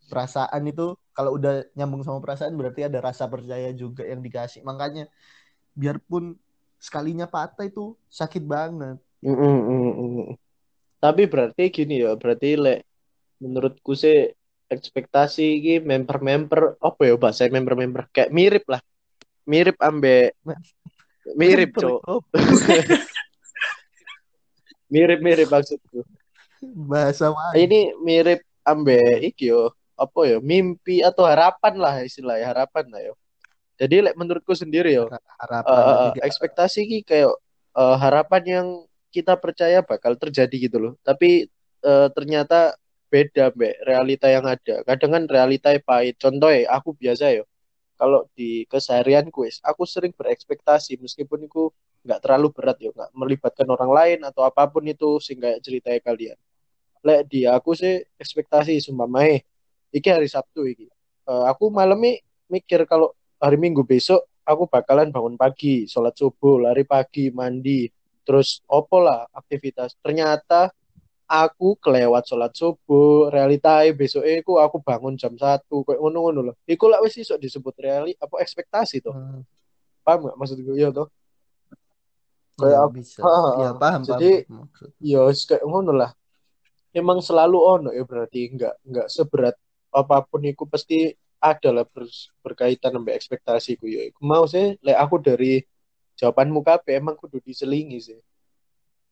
perasaan 0.08 0.62
itu 0.70 0.94
kalau 1.12 1.34
udah 1.34 1.66
nyambung 1.74 2.06
sama 2.06 2.22
perasaan 2.22 2.54
berarti 2.54 2.86
ada 2.86 3.02
rasa 3.02 3.26
percaya 3.26 3.74
juga 3.74 4.06
yang 4.06 4.22
dikasih. 4.22 4.64
Makanya 4.64 5.10
biarpun 5.74 6.38
sekalinya 6.78 7.26
patah 7.26 7.66
itu 7.66 7.98
sakit 8.08 8.46
banget. 8.46 8.96
Mm, 9.20 9.34
mm, 9.34 9.60
mm, 9.66 9.92
mm. 9.98 10.28
Tapi 10.98 11.22
berarti 11.26 11.70
gini 11.74 12.02
ya, 12.02 12.14
berarti 12.14 12.54
lek 12.54 12.86
menurutku 13.42 13.94
sih 13.94 14.30
ekspektasi 14.70 15.46
ini 15.58 15.74
member-member 15.82 16.78
apa 16.78 17.00
ya 17.02 17.14
bahasa 17.18 17.50
member-member? 17.50 18.10
Kayak 18.14 18.30
mirip 18.30 18.64
lah. 18.70 18.82
Mirip 19.48 19.76
ambe 19.82 20.34
mirip, 21.37 21.76
Cok. 21.76 22.00
Mirip-mirip 24.92 25.49
maksudku. 25.52 26.00
bahasa 26.88 27.30
mana 27.30 27.54
Ini 27.54 27.94
mirip 28.02 28.42
ambe 28.66 28.99
iki 29.23 29.52
yo, 29.52 29.70
apa 29.94 30.20
ya, 30.26 30.38
mimpi 30.42 31.04
atau 31.04 31.28
harapan 31.28 31.78
lah 31.78 31.94
istilahnya, 32.02 32.50
harapan 32.50 32.85
lah 32.90 33.00
yo. 33.12 33.14
Jadi 33.78 34.11
lek 34.11 34.18
menurutku 34.18 34.58
sendiri 34.58 34.90
yo, 34.97 35.06
harapan 35.38 36.11
juga. 36.11 36.20
ekspektasi 36.26 36.82
ki 36.88 36.99
kayak 37.06 37.30
eh, 37.78 37.97
harapan 38.00 38.42
yang 38.42 38.66
kita 39.14 39.38
percaya 39.38 39.87
bakal 39.87 40.18
terjadi 40.18 40.56
gitu 40.56 40.76
loh. 40.82 40.92
Tapi 41.06 41.47
eh, 41.85 42.08
ternyata 42.11 42.75
beda 43.08 43.52
mbak 43.56 43.75
realita 43.88 44.28
yang 44.28 44.44
ada. 44.44 44.85
Kadang 44.85 45.11
kan 45.14 45.25
realita 45.28 45.73
pahit. 45.80 46.20
Contoh 46.20 46.52
ya, 46.52 46.68
aku 46.75 46.92
biasa 46.97 47.32
ya. 47.32 47.44
Kalau 47.99 48.31
di 48.38 48.62
keseharian 48.71 49.26
kuis, 49.35 49.59
aku 49.67 49.83
sering 49.83 50.14
berekspektasi 50.14 51.02
meskipun 51.02 51.50
itu 51.50 51.75
nggak 52.07 52.23
terlalu 52.23 52.49
berat 52.55 52.78
ya, 52.78 52.95
nggak 52.95 53.11
melibatkan 53.11 53.67
orang 53.67 53.90
lain 53.90 54.19
atau 54.23 54.47
apa 54.47 54.71
pun 54.71 54.87
itu 54.87 55.19
sehingga 55.19 55.59
ceritanya 55.59 55.99
kalian. 55.99 56.38
Lek 57.02 57.26
di 57.26 57.43
aku 57.43 57.75
sih 57.75 57.99
ekspektasi 58.17 58.78
sumpah 58.78 59.11
iki 59.90 60.09
hari 60.09 60.31
Sabtu 60.31 60.62
iki. 60.71 60.87
Eh, 61.28 61.45
aku 61.50 61.75
malam 61.75 61.99
nih 61.99 62.23
mikir 62.47 62.87
kalau 62.87 63.12
hari 63.43 63.59
Minggu 63.59 63.83
besok 63.83 64.25
aku 64.49 64.64
bakalan 64.71 65.12
bangun 65.12 65.37
pagi, 65.37 65.85
sholat 65.85 66.17
subuh, 66.17 66.57
lari 66.71 66.88
pagi, 66.88 67.28
mandi, 67.28 67.90
terus 68.25 68.64
opo 68.64 69.05
lah 69.05 69.28
aktivitas. 69.37 69.99
Ternyata 70.00 70.73
aku 71.28 71.76
kelewat 71.76 72.25
sholat 72.25 72.56
subuh, 72.56 73.28
realita 73.28 73.85
besoknya 73.92 74.40
aku 74.40 74.56
aku 74.56 74.76
bangun 74.80 75.14
jam 75.14 75.37
satu, 75.37 75.85
kayak 75.85 76.00
ngono-ngono 76.00 76.40
loh. 76.50 76.56
Iku 76.64 76.88
lah 76.88 77.04
wis 77.04 77.20
iso 77.20 77.37
disebut 77.37 77.76
reali 77.76 78.16
apa 78.16 78.40
ekspektasi 78.40 79.04
tuh. 79.04 79.12
Hmm, 79.12 79.44
Paham 80.00 80.32
gak 80.32 80.37
maksud 80.40 80.56
gue 80.58 80.73
ya 80.75 80.88
tuh? 80.88 81.04
ya, 82.58 82.64
Kayak 82.64 82.80
apa- 82.80 82.92
bisa 82.97 83.20
ya 83.20 83.28
ha. 83.28 83.73
paham 83.76 84.00
Jadi- 84.02 84.42
paham 84.49 84.56
maksud. 84.64 84.88
Ya 84.99 85.20
kayak 85.28 85.64
ngono 85.68 85.92
lah. 85.92 86.11
Emang 86.90 87.20
selalu 87.20 87.58
ono 87.61 87.90
ya 87.92 88.02
berarti 88.02 88.49
nggak 88.49 88.75
nggak 88.82 89.06
seberat 89.12 89.54
apa 89.92 90.25
pun 90.25 90.40
itu 90.42 90.64
pasti 90.64 91.12
ada 91.38 91.70
lah 91.70 91.85
ber- 91.87 92.08
berkaitan 92.42 92.97
sama 92.97 93.12
ekspektasiku 93.14 93.85
ya. 93.87 94.08
Iku 94.08 94.25
Mau 94.25 94.49
sih, 94.49 94.75
lek 94.82 94.97
aku 94.97 95.20
dari 95.23 95.61
jawabanmu 96.18 96.64
kabeh 96.64 96.99
emang 96.99 97.14
kudu 97.14 97.38
diselingi 97.38 98.00
sih. 98.02 98.18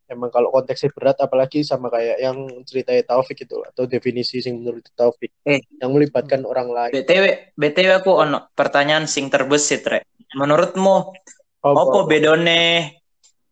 Emang 0.06 0.30
kalau 0.30 0.54
konteksnya 0.54 0.94
berat 0.94 1.18
apalagi 1.18 1.66
sama 1.66 1.90
kayak 1.90 2.22
yang 2.22 2.38
ceritanya 2.62 3.02
Taufik 3.02 3.42
itu 3.42 3.58
atau 3.58 3.90
definisi 3.90 4.38
sing 4.38 4.62
menurut 4.62 4.86
Taufik 4.94 5.34
Eh. 5.42 5.58
yang 5.82 5.90
melibatkan 5.90 6.46
orang 6.46 6.70
lain. 6.70 6.92
BTW, 6.94 7.24
BTW 7.58 7.90
aku 7.98 8.14
ono 8.14 8.46
pertanyaan 8.54 9.10
sing 9.10 9.26
terbesit, 9.26 9.82
Rek. 9.82 10.06
Menurutmu, 10.38 11.10
Apa- 11.58 11.74
opo 11.74 12.06
apa? 12.06 12.08
bedone 12.08 12.60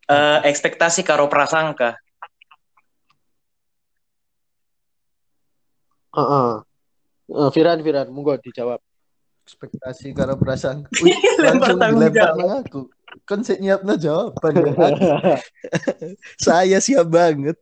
eh, 0.07 0.39
ekspektasi 0.47 1.03
karo 1.03 1.27
prasangka? 1.27 1.99
Heeh. 6.15 6.51
Eh, 7.35 7.49
Firan 7.51 7.79
Firan 7.83 8.07
monggo 8.15 8.39
dijawab. 8.39 8.79
Ekspektasi 9.45 10.11
karo 10.11 10.33
perasaan 10.35 10.89
langsung 11.45 11.77
dilempar 11.77 12.33
jawab. 12.33 12.37
nang 12.41 12.51
aku. 12.65 12.81
Kan 13.23 13.45
saya 13.45 13.61
nyiapna 13.61 13.95
jawaban 13.95 14.53
ya. 14.59 14.73
Saya 16.45 16.77
siap 16.81 17.07
banget. 17.07 17.55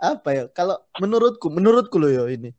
Apa 0.00 0.28
ya? 0.32 0.44
Kalau 0.48 0.78
menurutku 0.96 1.50
menurutku 1.50 1.98
loh 1.98 2.08
yo 2.08 2.24
ini. 2.24 2.54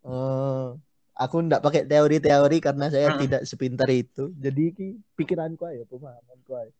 Eh, 0.00 0.68
aku 1.16 1.36
ndak 1.42 1.60
pakai 1.60 1.84
teori-teori 1.84 2.56
karena 2.60 2.88
saya 2.88 3.12
Hmm. 3.12 3.20
tidak 3.20 3.42
sepintar 3.44 3.88
itu. 3.90 4.30
Jadi 4.32 4.64
ki 4.70 4.86
pikiranku 5.16 5.64
aja 5.64 5.82
pemahamanku 5.84 6.52
aja 6.54 6.72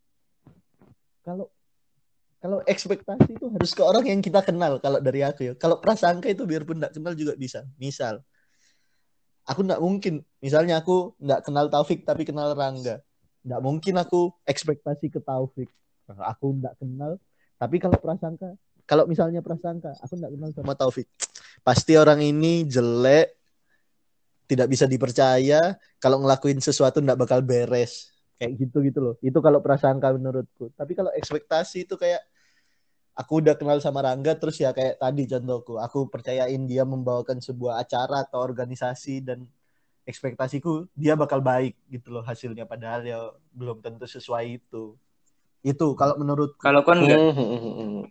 kalau 1.20 1.52
kalau 2.40 2.64
ekspektasi 2.64 3.36
itu 3.36 3.52
harus 3.52 3.76
ke 3.76 3.82
orang 3.84 4.08
yang 4.08 4.24
kita 4.24 4.40
kenal 4.40 4.80
kalau 4.80 4.96
dari 4.96 5.20
aku 5.20 5.40
ya 5.44 5.52
kalau 5.52 5.76
prasangka 5.76 6.32
itu 6.32 6.48
biarpun 6.48 6.80
nggak 6.80 6.96
kenal 6.96 7.12
juga 7.12 7.36
bisa. 7.36 7.68
Misal 7.76 8.24
aku 9.50 9.66
nggak 9.66 9.82
mungkin. 9.82 10.22
Misalnya 10.38 10.78
aku 10.78 11.18
nggak 11.18 11.50
kenal 11.50 11.66
Taufik 11.66 12.06
tapi 12.06 12.22
kenal 12.22 12.54
Rangga. 12.54 13.02
Nggak 13.42 13.60
mungkin 13.66 13.94
aku 13.98 14.30
ekspektasi 14.46 15.10
ke 15.10 15.18
Taufik. 15.18 15.66
Aku 16.06 16.54
nggak 16.54 16.78
kenal 16.78 17.18
tapi 17.60 17.76
kalau 17.76 18.00
prasangka 18.00 18.56
kalau 18.88 19.04
misalnya 19.04 19.44
prasangka 19.44 19.92
aku 20.00 20.16
nggak 20.16 20.32
kenal 20.32 20.50
sama 20.54 20.74
Taufik. 20.78 21.06
Pasti 21.66 21.98
orang 21.98 22.22
ini 22.22 22.64
jelek 22.64 23.36
tidak 24.48 24.66
bisa 24.70 24.88
dipercaya. 24.88 25.76
Kalau 26.00 26.22
ngelakuin 26.24 26.58
sesuatu 26.58 27.02
nggak 27.04 27.20
bakal 27.20 27.44
beres. 27.44 28.10
Kayak 28.40 28.52
gitu 28.56 28.80
gitu 28.80 28.98
loh. 29.04 29.14
Itu 29.20 29.44
kalau 29.44 29.60
prasangka 29.60 30.10
menurutku. 30.16 30.72
Tapi 30.72 30.96
kalau 30.96 31.12
ekspektasi 31.12 31.84
itu 31.84 31.94
kayak 32.00 32.24
aku 33.20 33.44
udah 33.44 33.52
kenal 33.52 33.76
sama 33.84 34.00
Rangga 34.00 34.32
terus 34.40 34.56
ya 34.56 34.72
kayak 34.72 34.96
tadi 34.96 35.28
contohku. 35.28 35.76
Aku 35.76 36.08
percayain 36.08 36.64
dia 36.64 36.88
membawakan 36.88 37.44
sebuah 37.44 37.84
acara 37.84 38.24
atau 38.24 38.40
organisasi 38.40 39.20
dan 39.20 39.44
ekspektasiku 40.08 40.88
dia 40.96 41.12
bakal 41.14 41.44
baik 41.44 41.76
gitu 41.92 42.16
loh 42.16 42.24
hasilnya. 42.24 42.64
Padahal 42.64 43.04
ya 43.04 43.20
belum 43.52 43.84
tentu 43.84 44.08
sesuai 44.08 44.44
itu. 44.56 44.96
Itu 45.60 45.92
kalau 45.92 46.16
menurutku. 46.16 46.56
Kalau 46.56 46.80
kon 46.80 47.04
enggak? 47.04 47.20
Hmm, 47.20 47.34
hmm, 47.36 47.74
hmm. 47.76 48.02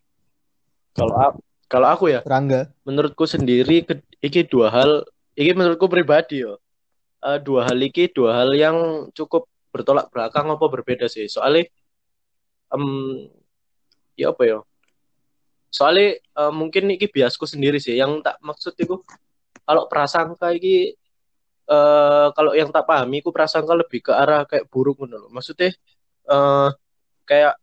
Kalau 0.93 1.17
kalau 1.65 1.87
aku 1.89 2.13
ya 2.13 2.21
Rangga. 2.25 2.69
menurutku 2.85 3.25
sendiri 3.25 3.85
iki 4.21 4.41
dua 4.45 4.69
hal 4.69 5.05
iki 5.33 5.57
menurutku 5.57 5.89
pribadi 5.89 6.45
yo. 6.45 6.61
Eh, 7.25 7.41
dua 7.41 7.65
hal 7.65 7.81
iki 7.81 8.13
dua 8.13 8.45
hal 8.45 8.53
yang 8.53 9.09
cukup 9.17 9.49
bertolak 9.73 10.13
belakang 10.13 10.45
apa 10.53 10.65
berbeda 10.69 11.09
sih? 11.09 11.25
Soalnya 11.25 11.65
em 12.69 12.85
ya 14.13 14.29
apa 14.29 14.43
ya 14.45 14.59
soalnya 15.69 16.17
eh, 16.19 16.53
mungkin 16.53 16.89
iki 16.95 17.07
biasku 17.09 17.45
sendiri 17.45 17.77
sih 17.77 17.95
yang 17.97 18.21
tak 18.25 18.37
maksud 18.41 18.73
itu 18.77 19.01
kalau 19.67 19.85
prasangka 19.91 20.49
iki 20.53 20.97
eh 21.69 22.27
kalau 22.33 22.51
yang 22.57 22.73
tak 22.73 22.85
pahami 22.89 23.21
ku 23.21 23.29
prasangka 23.29 23.73
lebih 23.77 24.01
ke 24.01 24.11
arah 24.13 24.41
kayak 24.49 24.65
buruk 24.73 25.05
loh 25.05 25.29
maksudnya 25.29 25.69
eh 26.29 26.69
kayak 27.29 27.55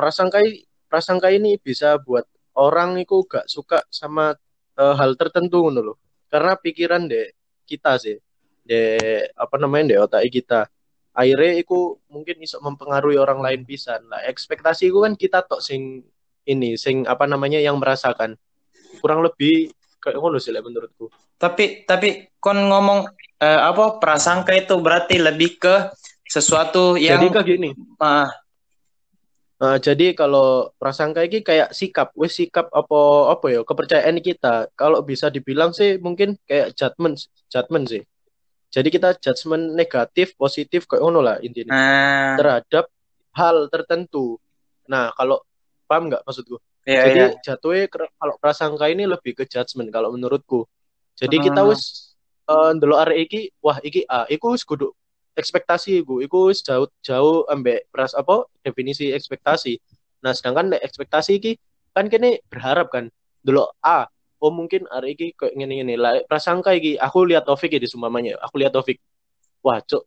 prasangka 0.00 0.40
prasangka 0.90 1.28
ini 1.30 1.60
bisa 1.60 2.00
buat 2.00 2.24
orang 2.58 2.98
itu 2.98 3.22
gak 3.28 3.46
suka 3.46 3.84
sama 3.92 4.34
eh, 4.80 4.94
hal 4.98 5.14
tertentu 5.14 5.70
loh. 5.70 5.96
Karena 6.32 6.58
pikiran 6.58 7.06
deh 7.06 7.30
kita 7.68 8.00
sih, 8.00 8.18
deh 8.66 9.28
apa 9.36 9.56
namanya 9.60 9.94
deh 9.94 9.98
otak 10.02 10.26
kita. 10.32 10.66
Akhirnya 11.14 11.52
itu 11.62 11.98
mungkin 12.10 12.36
bisa 12.38 12.56
mempengaruhi 12.62 13.18
orang 13.18 13.42
lain 13.42 13.62
pisan 13.66 14.06
lah. 14.10 14.22
Ekspektasi 14.30 14.90
itu 14.90 14.98
kan 15.02 15.14
kita 15.18 15.42
tok 15.46 15.62
sing 15.62 16.06
ini, 16.46 16.76
sing 16.76 17.04
apa 17.04 17.24
namanya 17.28 17.58
yang 17.60 17.76
merasakan. 17.76 18.36
Kurang 19.00 19.24
lebih 19.24 19.72
kayak 20.00 20.16
ngono 20.16 20.40
sih 20.40 20.52
lah 20.52 20.64
menurutku. 20.64 21.12
Tapi 21.36 21.84
tapi 21.88 22.32
kon 22.40 22.56
ngomong 22.56 23.08
eh, 23.40 23.60
apa 23.60 24.00
prasangka 24.00 24.52
itu 24.56 24.76
berarti 24.80 25.20
lebih 25.20 25.60
ke 25.60 25.74
sesuatu 26.24 26.94
yang 26.96 27.20
Jadi 27.20 27.26
kayak 27.32 27.46
gini. 27.46 27.70
ah, 28.00 28.30
Nah, 29.60 29.76
jadi 29.76 30.16
kalau 30.16 30.72
prasangka 30.80 31.20
ini 31.20 31.44
kayak 31.44 31.76
sikap, 31.76 32.16
wes 32.16 32.32
sikap 32.32 32.72
apa 32.72 33.00
apa 33.28 33.46
ya 33.52 33.60
kepercayaan 33.60 34.16
kita. 34.24 34.72
Kalau 34.72 35.04
bisa 35.04 35.28
dibilang 35.28 35.76
sih 35.76 36.00
mungkin 36.00 36.40
kayak 36.48 36.72
judgment, 36.72 37.20
judgment 37.52 37.84
sih. 37.92 38.00
Jadi 38.72 38.88
kita 38.88 39.20
judgment 39.20 39.76
negatif, 39.76 40.32
positif 40.40 40.88
kayak 40.88 41.04
ngono 41.04 41.20
lah 41.20 41.36
intinya 41.44 41.76
ah, 41.76 42.34
terhadap 42.40 42.88
hal 43.36 43.68
tertentu. 43.68 44.40
Nah, 44.88 45.12
kalau 45.12 45.44
paham 45.90 46.06
nggak 46.06 46.22
maksudku? 46.22 46.62
iya, 46.86 47.02
Jadi 47.10 47.18
iya. 47.18 47.28
jatuhnya 47.42 47.84
kalau 47.90 48.34
prasangka 48.38 48.86
ini 48.86 49.10
lebih 49.10 49.34
ke 49.34 49.44
judgment 49.50 49.90
kalau 49.90 50.14
menurutku. 50.14 50.70
Jadi 51.18 51.42
kita 51.42 51.66
Hmm. 51.66 51.74
wis 51.74 52.14
eh, 52.46 52.70
ndelok 52.78 52.98
arek 53.02 53.18
iki, 53.26 53.40
wah 53.58 53.82
iki 53.82 54.06
A, 54.06 54.30
iku 54.30 54.54
wis 54.54 54.62
kudu 54.62 54.94
ekspektasi 55.34 56.02
iku, 56.02 56.22
iku 56.22 56.50
wis 56.50 56.62
jauh 56.62 56.86
jauh 57.02 57.46
ambek 57.50 57.90
pras 57.90 58.14
apa 58.14 58.46
definisi 58.62 59.10
ekspektasi. 59.10 59.78
Nah, 60.22 60.30
sedangkan 60.30 60.78
ekspektasi 60.78 61.32
iki 61.38 61.52
kan 61.90 62.06
kene 62.06 62.38
berharap 62.46 62.90
kan 62.94 63.10
ndelok 63.42 63.74
A, 63.82 64.06
oh 64.40 64.50
mungkin 64.50 64.86
arek 64.88 65.10
iki 65.18 65.26
kayak 65.38 65.54
ngene-ngene. 65.58 65.94
Lah 65.98 66.12
prasangka 66.26 66.72
iki 66.72 66.96
aku 66.96 67.26
lihat 67.28 67.44
Taufik 67.46 67.70
ya 67.72 67.80
di 67.80 67.88
sumpamanya, 67.88 68.38
aku 68.40 68.58
lihat 68.60 68.72
Taufik. 68.74 68.98
Wah, 69.60 69.78
cuk, 69.84 70.02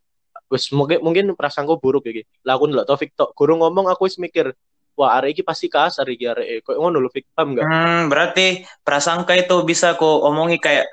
wis 0.50 0.70
mungkin 0.74 1.00
mungkin 1.06 1.26
prasangka 1.38 1.78
buruk 1.78 2.06
iki. 2.10 2.26
Lah 2.46 2.58
aku 2.58 2.70
ndelok 2.70 2.86
Taufik 2.90 3.14
tok, 3.14 3.32
guru 3.38 3.58
ngomong 3.62 3.86
aku 3.90 4.06
wis 4.10 4.18
mikir, 4.18 4.52
wah 4.94 5.18
arek 5.18 5.38
iki 5.38 5.44
pasti 5.44 5.68
kasar 5.68 6.06
iki 6.06 6.26
arek. 6.26 6.62
Kayak 6.62 6.78
ngono 6.78 6.98
lho, 7.00 7.10
Fik. 7.10 7.26
Paham 7.34 7.54
enggak? 7.58 7.66
Hmm, 7.66 8.02
berarti 8.08 8.46
prasangka 8.82 9.34
itu 9.34 9.56
bisa 9.64 9.94
ku 9.96 10.06
omongi 10.06 10.58
kayak 10.58 10.88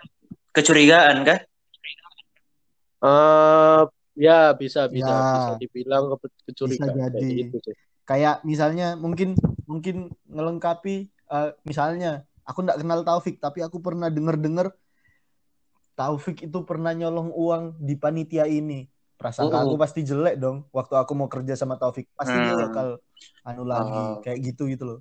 kecurigaan 0.50 1.22
kan? 1.22 1.38
Eh 3.00 3.82
ya 4.20 4.52
bisa 4.52 4.84
bisa 4.86 5.08
Ya. 5.08 5.32
bisa 5.32 5.52
dibilang 5.56 6.12
ke- 6.14 6.44
kecurigaan 6.46 6.92
Bisa 6.92 7.00
kayak 7.00 7.12
jadi. 7.16 7.36
gitu 7.46 7.56
sih. 7.64 7.76
kayak 8.04 8.42
misalnya 8.42 8.98
mungkin 8.98 9.38
mungkin 9.64 9.96
ngelengkapi 10.26 10.96
eh, 11.06 11.50
misalnya 11.62 12.26
aku 12.42 12.66
nggak 12.66 12.82
kenal 12.82 13.00
Taufik 13.00 13.38
tapi 13.38 13.62
aku 13.62 13.78
pernah 13.78 14.10
denger-denger 14.10 14.74
Taufik 15.94 16.42
itu 16.42 16.58
pernah 16.66 16.90
nyolong 16.90 17.30
uang 17.30 17.78
di 17.78 17.94
panitia 17.94 18.44
ini 18.44 18.90
prasangka 19.20 19.52
Mm-mm. 19.52 19.68
aku 19.68 19.76
pasti 19.76 20.00
jelek 20.00 20.40
dong 20.40 20.64
waktu 20.72 20.96
aku 20.96 21.12
mau 21.12 21.28
kerja 21.28 21.52
sama 21.52 21.76
Taufik 21.76 22.08
pasti 22.16 22.32
dia 22.32 22.56
Hmm. 22.56 22.64
bakal 22.64 22.86
anu 23.44 23.68
lagi 23.68 23.92
Oh. 23.92 24.24
kayak 24.24 24.38
gitu 24.40 24.64
gitu 24.64 24.84
loh 24.88 25.00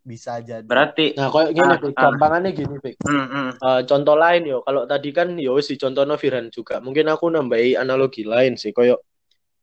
bisa 0.00 0.40
jadi 0.40 0.64
Berarti 0.64 1.12
Nah, 1.12 1.28
kayak 1.28 1.52
gini, 1.52 1.74
ah. 1.92 2.08
gampangannya 2.08 2.50
gini, 2.56 2.76
Fik. 2.80 3.04
hmm, 3.04 3.26
hmm. 3.28 3.50
Eh, 3.60 3.80
contoh 3.84 4.16
lain 4.16 4.48
yo, 4.48 4.64
kalau 4.64 4.88
tadi 4.88 5.12
kan 5.12 5.36
yo 5.36 5.60
si 5.60 5.76
contohnya 5.76 6.16
Firhan 6.16 6.48
juga. 6.48 6.80
Mungkin 6.80 7.04
aku 7.04 7.28
nambahi 7.28 7.76
analogi 7.76 8.24
lain 8.24 8.56
sih, 8.56 8.72
koyo 8.72 8.96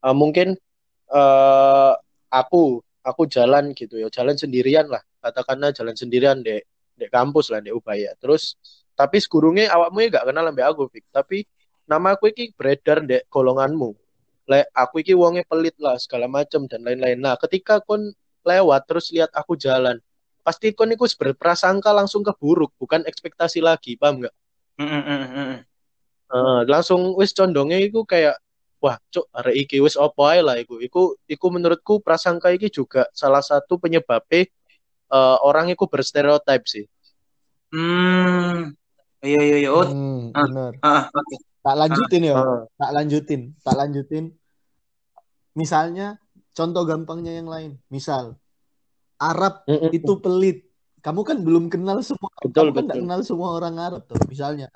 eh, 0.05 0.13
mungkin 0.13 0.53
eh 1.09 1.93
aku 2.29 2.61
aku 3.01 3.21
jalan 3.25 3.73
gitu 3.73 3.97
ya, 3.97 4.13
jalan 4.13 4.37
sendirian 4.37 4.85
lah. 4.85 5.01
Katakanlah 5.17 5.73
jalan 5.73 5.97
sendirian 5.97 6.45
dek 6.45 6.69
dek 6.93 7.09
kampus 7.09 7.49
lah 7.49 7.57
dek 7.57 7.73
Ubaya. 7.73 8.13
Terus 8.21 8.61
tapi 8.93 9.17
segurunge 9.17 9.65
awakmu 9.65 10.05
ya 10.05 10.21
gak 10.21 10.25
kenal 10.29 10.45
ambek 10.53 10.69
aku, 10.69 10.85
Fik. 10.93 11.05
Tapi 11.09 11.49
nama 11.87 12.13
aku 12.13 12.29
iki 12.29 12.51
beredar 12.53 13.01
dek 13.07 13.31
golonganmu. 13.31 13.95
Lek 14.47 14.71
aku 14.75 15.03
iki 15.03 15.15
wonge 15.15 15.43
pelit 15.47 15.75
lah 15.79 15.95
segala 15.99 16.27
macam 16.27 16.67
dan 16.67 16.83
lain-lain. 16.83 17.19
Nah, 17.19 17.35
ketika 17.39 17.83
kon 17.83 18.11
lewat 18.47 18.87
terus 18.87 19.11
lihat 19.11 19.31
aku 19.35 19.59
jalan, 19.59 19.99
pasti 20.43 20.71
kon 20.71 20.91
iku 20.91 21.07
berprasangka 21.07 21.91
langsung 21.91 22.23
ke 22.23 22.31
buruk, 22.35 22.71
bukan 22.79 23.03
ekspektasi 23.03 23.59
lagi, 23.59 23.99
paham 23.99 24.23
nggak? 24.23 24.35
Eh, 26.27 26.61
langsung 26.67 27.15
wis 27.15 27.31
condongnya 27.31 27.79
iku 27.79 28.03
kayak 28.03 28.35
wah, 28.83 28.99
cuk, 29.11 29.25
arek 29.31 29.67
iki 29.67 29.79
wis 29.79 29.95
opo 29.95 30.27
ae 30.27 30.43
lah 30.43 30.59
iku. 30.59 30.79
Iku 30.79 31.15
iku 31.27 31.45
menurutku 31.51 32.03
prasangka 32.03 32.51
iki 32.51 32.67
juga 32.71 33.07
salah 33.15 33.43
satu 33.43 33.79
penyebabnya 33.79 34.47
eh, 35.11 35.37
orang 35.43 35.71
iku 35.71 35.87
berstereotip 35.87 36.67
sih. 36.67 36.85
Hmm. 37.71 38.75
Iya 39.23 39.41
iya 39.43 39.57
iya. 39.65 39.69
Oh, 39.73 39.83
Hmm, 39.83 40.31
ah. 40.37 40.45
bener 40.45 40.71
ah, 40.85 41.03
oke. 41.11 41.35
Tak 41.67 41.75
lanjutin 41.75 42.23
ya 42.23 42.35
tak 42.79 42.91
lanjutin 42.95 43.41
tak 43.59 43.75
lanjutin 43.75 44.25
misalnya 45.51 46.15
contoh 46.55 46.87
gampangnya 46.87 47.35
yang 47.35 47.51
lain 47.51 47.75
misal 47.91 48.39
Arab 49.17 49.65
itu 49.89 50.13
pelit. 50.21 50.69
Kamu 51.01 51.21
kan 51.25 51.41
belum 51.41 51.69
kenal 51.69 52.01
semua. 52.05 52.29
Betul, 52.41 52.73
kamu 52.73 52.73
kan 52.73 52.87
kenal 52.93 53.19
semua 53.25 53.57
orang 53.57 53.75
Arab 53.81 54.01
tuh. 54.05 54.17
Misalnya 54.29 54.69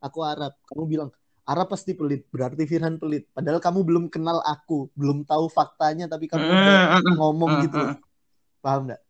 aku 0.00 0.20
Arab, 0.24 0.56
kamu 0.68 0.84
bilang 0.88 1.10
Arab 1.48 1.72
pasti 1.72 1.96
pelit. 1.96 2.28
Berarti 2.28 2.68
Firhan 2.68 3.00
pelit. 3.00 3.28
Padahal 3.32 3.60
kamu 3.60 3.80
belum 3.84 4.04
kenal 4.12 4.44
aku, 4.44 4.92
belum 4.92 5.24
tahu 5.24 5.48
faktanya, 5.48 6.08
tapi 6.08 6.28
kamu 6.28 6.44
hmm. 6.44 7.16
ngomong 7.16 7.52
gitu. 7.64 7.80
Paham 8.60 8.92
nggak? 8.92 9.00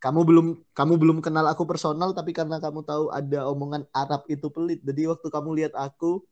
Kamu 0.00 0.20
belum 0.24 0.46
kamu 0.72 0.94
belum 0.96 1.18
kenal 1.20 1.44
aku 1.44 1.68
personal, 1.68 2.16
tapi 2.16 2.32
karena 2.32 2.56
kamu 2.56 2.80
tahu 2.82 3.12
ada 3.12 3.44
omongan 3.46 3.84
Arab 3.92 4.24
itu 4.26 4.48
pelit. 4.48 4.80
Jadi 4.80 5.04
waktu 5.04 5.28
kamu 5.28 5.50
lihat 5.60 5.76
aku, 5.76 6.24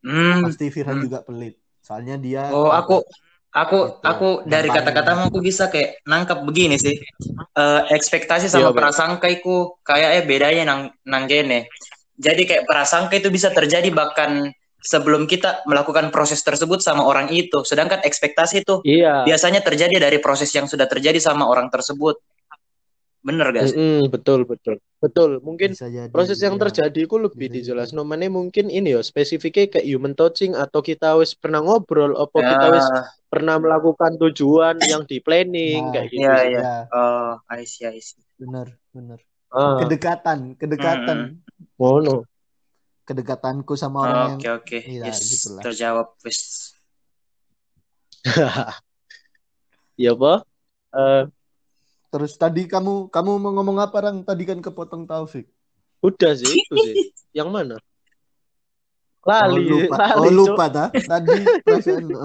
Hmm. 0.00 0.46
pasti 0.48 0.72
Firhan 0.72 0.96
Hmm. 0.96 1.04
juga 1.04 1.20
pelit. 1.20 1.60
Soalnya 1.84 2.16
dia 2.16 2.48
Oh, 2.48 2.72
aku 2.72 3.04
aku 3.50 3.78
Gitu. 3.92 4.04
aku 4.04 4.28
dari 4.46 4.68
kata-katamu 4.70 5.28
aku 5.28 5.38
bisa 5.42 5.68
kayak 5.68 6.00
nangkap 6.06 6.40
begini 6.48 6.80
sih. 6.80 6.96
Eh, 7.58 7.82
ekspektasi 7.92 8.48
sama 8.48 8.70
Iya, 8.70 8.72
Bang. 8.72 8.82
prasangka 8.88 9.26
itu 9.28 9.74
kayak 9.84 10.10
eh 10.16 10.24
bedanya 10.24 10.64
nang 10.64 10.80
nang 11.04 11.28
gene. 11.28 11.68
Jadi 12.16 12.48
kayak 12.48 12.64
prasangka 12.64 13.18
itu 13.18 13.28
bisa 13.28 13.50
terjadi 13.50 13.90
bahkan 13.92 14.48
sebelum 14.78 15.26
kita 15.26 15.66
melakukan 15.66 16.08
proses 16.14 16.40
tersebut 16.40 16.78
sama 16.78 17.02
orang 17.02 17.28
itu. 17.34 17.66
Sedangkan 17.66 18.00
ekspektasi 18.00 18.62
itu 18.62 18.80
Iya. 18.86 19.26
biasanya 19.26 19.60
terjadi 19.60 19.98
dari 19.98 20.22
proses 20.22 20.48
yang 20.54 20.70
sudah 20.70 20.86
terjadi 20.86 21.18
sama 21.18 21.44
orang 21.50 21.68
tersebut. 21.68 22.16
Bener 23.28 23.46
gak 23.52 23.66
sih? 23.68 23.76
Mm-mm, 23.76 24.08
betul, 24.14 24.40
betul. 24.48 24.76
Betul. 25.04 25.30
Mungkin 25.44 25.76
jadi. 25.76 26.08
proses 26.10 26.38
yang 26.40 26.56
ya. 26.56 26.62
terjadi 26.64 27.00
itu 27.06 27.16
lebih 27.20 27.46
Bisa 27.52 27.56
dijelas 27.60 27.88
nomane 27.92 28.26
mungkin 28.32 28.66
ini 28.72 28.96
ya 28.96 29.00
spesifiknya 29.04 29.68
kayak 29.68 29.86
human 29.86 30.14
touching 30.16 30.56
atau 30.56 30.80
kita 30.80 31.14
wis 31.20 31.36
pernah 31.36 31.60
ngobrol 31.62 32.16
apa 32.16 32.38
kita 32.42 32.66
wis 32.72 32.86
Ya, 32.88 33.04
pernah 33.28 33.56
melakukan 33.60 34.16
tujuan 34.16 34.80
yang 34.80 35.02
di 35.04 35.20
planning 35.20 35.80
Nah, 35.84 35.92
kayak 35.92 36.08
gitu 36.08 36.24
iya, 36.24 36.34
iya. 36.48 36.60
Ya, 36.64 36.72
Oh, 36.96 37.36
I 37.52 37.62
see, 37.68 37.84
I 37.84 38.00
see. 38.00 38.24
bener, 38.40 38.66
bener. 38.96 39.20
Ah, 39.52 39.76
Kedekatan, 39.84 40.38
kedekatan. 40.56 41.18
ngono. 41.78 42.24
kedekatanku 43.08 43.72
sama 43.72 44.04
orang 44.04 44.20
yang 44.28 44.40
Oke, 44.40 44.48
oke. 44.52 44.76
Iya, 44.84 45.04
Yes, 45.08 45.18
gitulah. 45.32 45.62
terjawab. 45.64 46.08
Wis. 46.24 46.40
Iya, 50.00 50.08
apa? 50.16 50.28
Eh, 50.96 51.20
terus 52.08 52.36
tadi 52.40 52.64
kamu 52.64 53.12
kamu 53.12 53.30
mau 53.40 53.52
ngomong 53.56 53.78
apa 53.80 53.96
Rang? 54.08 54.24
Tadi 54.24 54.42
kan 54.48 54.58
kepotong 54.60 55.04
Taufik. 55.08 55.48
udah 55.98 56.30
sih 56.30 56.46
itu 56.46 56.74
sih. 56.78 56.94
Yang 57.34 57.48
mana? 57.50 57.76
Oh 59.26 59.34
Lali, 59.34 59.66
lupa, 59.66 60.14
lali, 60.14 60.18
oh 60.22 60.32
lupa 60.32 60.64
ta? 60.70 60.84
Tadi 60.94 61.36
perasaan. 61.64 62.06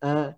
Eh, 0.00 0.32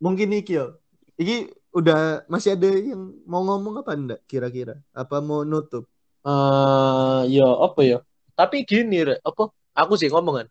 mungkin 0.00 0.32
iki 0.32 0.56
yo. 0.56 0.80
Iki 1.20 1.52
udah 1.76 2.24
masih 2.24 2.56
ada 2.56 2.72
yang 2.72 3.12
mau 3.28 3.44
ngomong 3.44 3.84
apa 3.84 3.92
enggak 3.92 4.20
kira-kira? 4.24 4.80
Apa 4.96 5.20
mau 5.20 5.44
nutup? 5.44 5.84
Eh, 6.24 7.20
ya 7.28 7.44
apa 7.44 7.80
ya? 7.84 7.98
Tapi 8.32 8.64
gini, 8.64 9.04
Rek, 9.04 9.20
apa? 9.20 9.52
Aku 9.76 10.00
sih 10.00 10.08
ngomongan. 10.08 10.48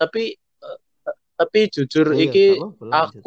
Tapi 0.00 0.32
eh, 0.40 0.78
tapi 1.36 1.68
jujur 1.68 2.08
Oh, 2.08 2.16
iya, 2.16 2.24
iki 2.32 2.46
tak 2.56 2.56
apa-apa, 2.56 2.84
lanjut. 2.88 3.22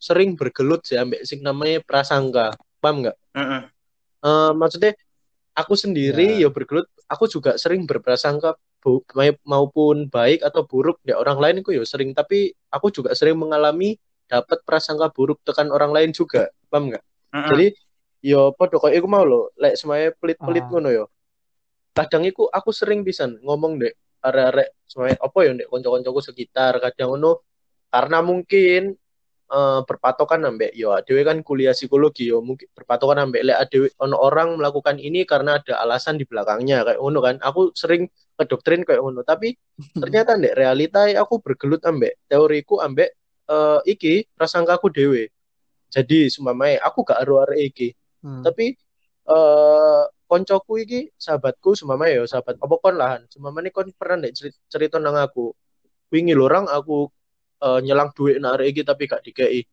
Aku 0.00 0.08
sering 0.08 0.32
bergelut 0.32 0.80
sih 0.80 0.96
ambek 0.96 1.20
sing 1.28 1.44
namanya 1.44 1.84
prasangka. 1.84 2.56
Paham 2.80 3.04
nggak? 3.04 3.16
Mm-mm. 3.36 3.62
Eh, 4.24 4.52
maksudnya 4.56 4.96
aku 5.52 5.76
sendiri 5.76 6.40
Ya. 6.40 6.48
ya 6.48 6.48
bergelut, 6.48 6.88
aku 7.04 7.28
juga 7.28 7.60
sering 7.60 7.84
berprasangka 7.84 8.56
bu- 8.80 9.04
maupun 9.44 10.08
baik 10.08 10.40
atau 10.40 10.64
buruk 10.64 11.04
ya 11.04 11.20
orang 11.20 11.36
lain 11.36 11.56
itu 11.60 11.76
ya 11.76 11.84
sering 11.84 12.16
tapi 12.16 12.56
aku 12.72 12.88
juga 12.88 13.12
sering 13.12 13.36
mengalami 13.36 14.00
dapat 14.24 14.64
prasangka 14.64 15.12
buruk 15.12 15.36
tekan 15.44 15.68
orang 15.68 15.92
lain 15.92 16.16
juga 16.16 16.48
paham 16.72 16.88
nggak 16.88 17.04
Mm-mm. 17.36 17.48
jadi 17.52 17.66
yo 18.24 18.56
podo 18.56 18.80
kok 18.80 18.88
iku 18.88 19.04
mau 19.04 19.20
lo 19.20 19.52
lek 19.60 19.76
semuanya 19.76 20.16
pelit-pelit 20.16 20.64
Ah. 20.64 20.68
ngono 20.72 20.88
yo 20.88 21.04
kadang 21.92 22.24
iku 22.24 22.48
aku 22.48 22.72
sering 22.72 23.04
bisa 23.04 23.28
ngomong 23.28 23.76
dek 23.84 24.00
arek-arek 24.24 24.72
semuanya 24.88 25.20
apa 25.20 25.38
ya 25.44 25.50
dek 25.60 25.68
konco-koncoku 25.68 26.20
sekitar 26.24 26.80
kadang 26.80 27.12
ngono 27.20 27.44
karena 27.92 28.18
mungkin 28.24 28.96
eh, 29.50 29.80
berpatokan 29.84 30.40
ambek 30.46 30.72
yo 30.78 30.94
adewe 30.94 31.26
kan 31.26 31.42
kuliah 31.42 31.74
psikologi 31.74 32.30
yo 32.30 32.40
mungkin 32.40 32.70
berpatokan 32.72 33.28
ambek 33.28 33.42
lek 33.46 33.58
adewe 33.58 33.88
ono 33.98 34.16
orang 34.18 34.54
melakukan 34.56 34.96
ini 35.02 35.26
karena 35.26 35.58
ada 35.58 35.82
alasan 35.82 36.16
di 36.16 36.24
belakangnya 36.24 36.86
kayak 36.86 36.98
ngono 37.02 37.18
kan. 37.20 37.36
Aku 37.42 37.74
sering 37.74 38.06
kedoktrin 38.38 38.86
kayak 38.86 39.02
ngono 39.02 39.26
tapi 39.26 39.58
ternyata 40.02 40.38
ndek 40.38 40.54
realita 40.56 41.04
aku 41.18 41.42
bergelut 41.42 41.82
ambek 41.84 42.16
teoriku 42.30 42.80
ambek 42.80 43.12
eh, 43.50 43.80
iki 43.90 44.24
prasangkaku 44.38 44.88
dewe 44.94 45.28
jadi 45.90 46.30
sumpamanya 46.30 46.86
aku 46.86 47.02
gak 47.02 47.20
arek 47.26 47.60
iki. 47.74 47.88
Hmm. 48.20 48.44
tapi 48.44 48.76
eh 49.30 50.02
koncoku 50.30 50.72
iki 50.84 51.00
sahabatku 51.18 51.74
sumpamanya 51.74 52.22
ya 52.22 52.24
sahabat 52.30 52.54
apa 52.62 52.74
kon 52.78 52.94
lahan? 52.94 53.20
Sumpamanya 53.26 53.74
kon 53.74 53.90
pernah 53.96 54.22
ndek 54.22 54.32
cerita, 54.38 54.58
cerita 54.70 54.96
nang 55.02 55.18
aku. 55.18 55.50
Wingi 56.14 56.34
lorang 56.38 56.70
aku 56.70 57.10
eh, 57.62 57.78
nyelang 57.84 58.10
duit 58.16 58.40
arek 58.40 58.66
iki 58.72 58.82
tapi 58.82 59.04
gak 59.08 59.22
dikei 59.24 59.64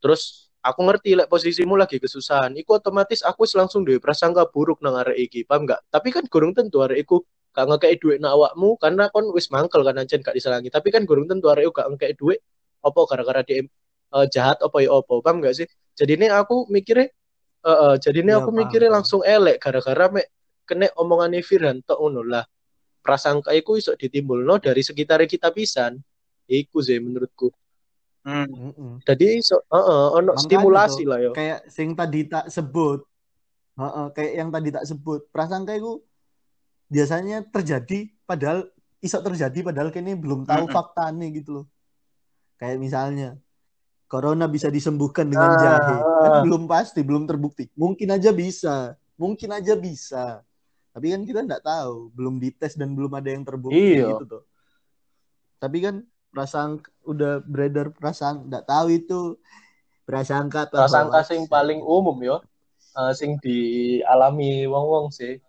terus 0.00 0.46
aku 0.66 0.80
ngerti 0.82 1.14
lek 1.14 1.28
posisimu 1.30 1.78
lagi 1.78 2.02
kesusahan 2.02 2.50
iku 2.58 2.82
otomatis 2.82 3.22
aku 3.22 3.46
wis 3.46 3.54
langsung 3.54 3.86
duwe 3.86 4.02
prasangka 4.02 4.50
buruk 4.50 4.82
nang 4.82 4.98
arek 4.98 5.30
iki 5.30 5.40
paham 5.46 5.62
gak? 5.62 5.78
Tapi 5.86 6.10
kan 6.10 6.26
gurung 6.26 6.50
tentu 6.50 6.82
arek 6.82 7.06
iku 7.06 7.22
gak 7.54 7.70
ngekei 7.70 7.96
duit 8.02 8.18
nang 8.18 8.34
awakmu 8.34 8.74
karena 8.82 9.06
kon 9.14 9.30
wis 9.30 9.46
mangkel 9.54 9.86
kan 9.86 9.94
ancen 9.94 10.20
gak 10.26 10.34
diselangi. 10.34 10.68
Tapi 10.74 10.90
kan 10.90 11.06
gurung 11.06 11.30
tentu 11.30 11.46
arek 11.46 11.70
iku 11.70 11.72
gak 11.78 11.88
ngekei 11.94 12.14
duit 12.18 12.40
apa 12.82 13.00
gara-gara 13.06 13.40
dia 13.46 13.62
eh, 13.62 14.26
jahat 14.34 14.58
apa 14.58 14.76
ya 14.82 14.90
apa 14.90 15.14
paham 15.22 15.38
gak 15.38 15.54
sih? 15.54 15.66
Jadi 15.94 16.18
ini 16.18 16.26
aku 16.34 16.66
mikirnya 16.66 17.06
eh, 17.62 17.70
eh, 17.70 17.94
jadi 18.02 18.18
ini 18.26 18.32
Ya, 18.34 18.42
aku 18.42 18.50
paham, 18.50 18.60
mikirnya 18.66 18.90
langsung 18.90 19.22
elek 19.22 19.62
gara-gara 19.62 20.10
mek 20.10 20.26
kena 20.66 20.90
omongan 20.98 21.38
Firhan 21.46 21.86
tok 21.86 22.02
ngono 22.02 22.26
lah. 22.26 22.44
Prasangka 23.06 23.54
iku 23.54 23.78
iso 23.78 23.94
ditimbulno 23.94 24.58
dari 24.58 24.82
sekitar 24.82 25.22
kita 25.30 25.54
pisan 25.54 25.94
iku 26.46 26.78
sih 26.80 26.98
menurutku 26.98 27.50
Mm. 28.26 28.50
Mm-mm. 28.50 28.92
jadi 29.06 29.38
iso 29.38 29.62
heeh 29.70 30.04
ono 30.10 30.34
Makanya 30.34 30.42
stimulasi 30.42 31.02
tuh, 31.06 31.10
lah 31.14 31.18
yo 31.22 31.30
Kayak 31.30 31.70
sing 31.70 31.94
tadi 31.94 32.26
tak 32.26 32.50
sebut. 32.50 33.06
Heeh, 33.78 34.06
kayak 34.10 34.32
yang 34.34 34.50
tadi 34.50 34.68
tak 34.74 34.82
sebut. 34.82 35.30
Prasangka 35.30 35.78
itu 35.78 36.02
biasanya 36.90 37.46
terjadi 37.46 38.10
padahal 38.26 38.66
iso 38.98 39.22
terjadi 39.22 39.62
padahal 39.62 39.94
kini 39.94 40.18
belum 40.18 40.42
tahu 40.42 40.66
Mm-mm. 40.66 40.74
faktanya 40.74 41.26
gitu 41.30 41.50
loh. 41.54 41.66
Kayak 42.58 42.82
misalnya 42.82 43.38
corona 44.10 44.50
bisa 44.50 44.74
disembuhkan 44.74 45.30
dengan 45.30 45.54
Ah, 45.54 45.62
jahe. 45.62 45.96
Kan 46.26 46.32
belum 46.42 46.66
pasti, 46.66 47.06
belum 47.06 47.30
terbukti. 47.30 47.70
Mungkin 47.78 48.10
aja 48.10 48.34
bisa. 48.34 48.98
mungkin 49.14 49.48
aja 49.48 49.72
bisa 49.72 50.44
tapi 50.92 51.08
kan 51.08 51.24
kita 51.24 51.40
nggak 51.40 51.64
tahu 51.64 52.12
belum 52.12 52.36
dites 52.36 52.76
dan 52.76 52.92
belum 52.92 53.16
ada 53.16 53.32
yang 53.32 53.44
terbukti 53.44 53.96
Iya. 53.96 54.12
gitu 54.12 54.24
tuh 54.28 54.42
tapi 55.56 55.80
kan 55.80 56.04
perasaan 56.36 56.84
udah 57.08 57.40
beredar 57.48 57.88
perasaan 57.96 58.44
nggak 58.52 58.68
tahu 58.68 58.86
itu. 58.92 59.20
Prasangka 60.04 60.68
atau 60.68 60.84
prasangka 60.84 61.24
sing 61.24 61.48
paling 61.48 61.80
umum 61.80 62.20
yo. 62.20 62.36
Eh, 62.92 63.12
sing 63.16 63.40
dialami 63.40 64.68
wong-wong 64.68 65.08
sih. 65.08 65.40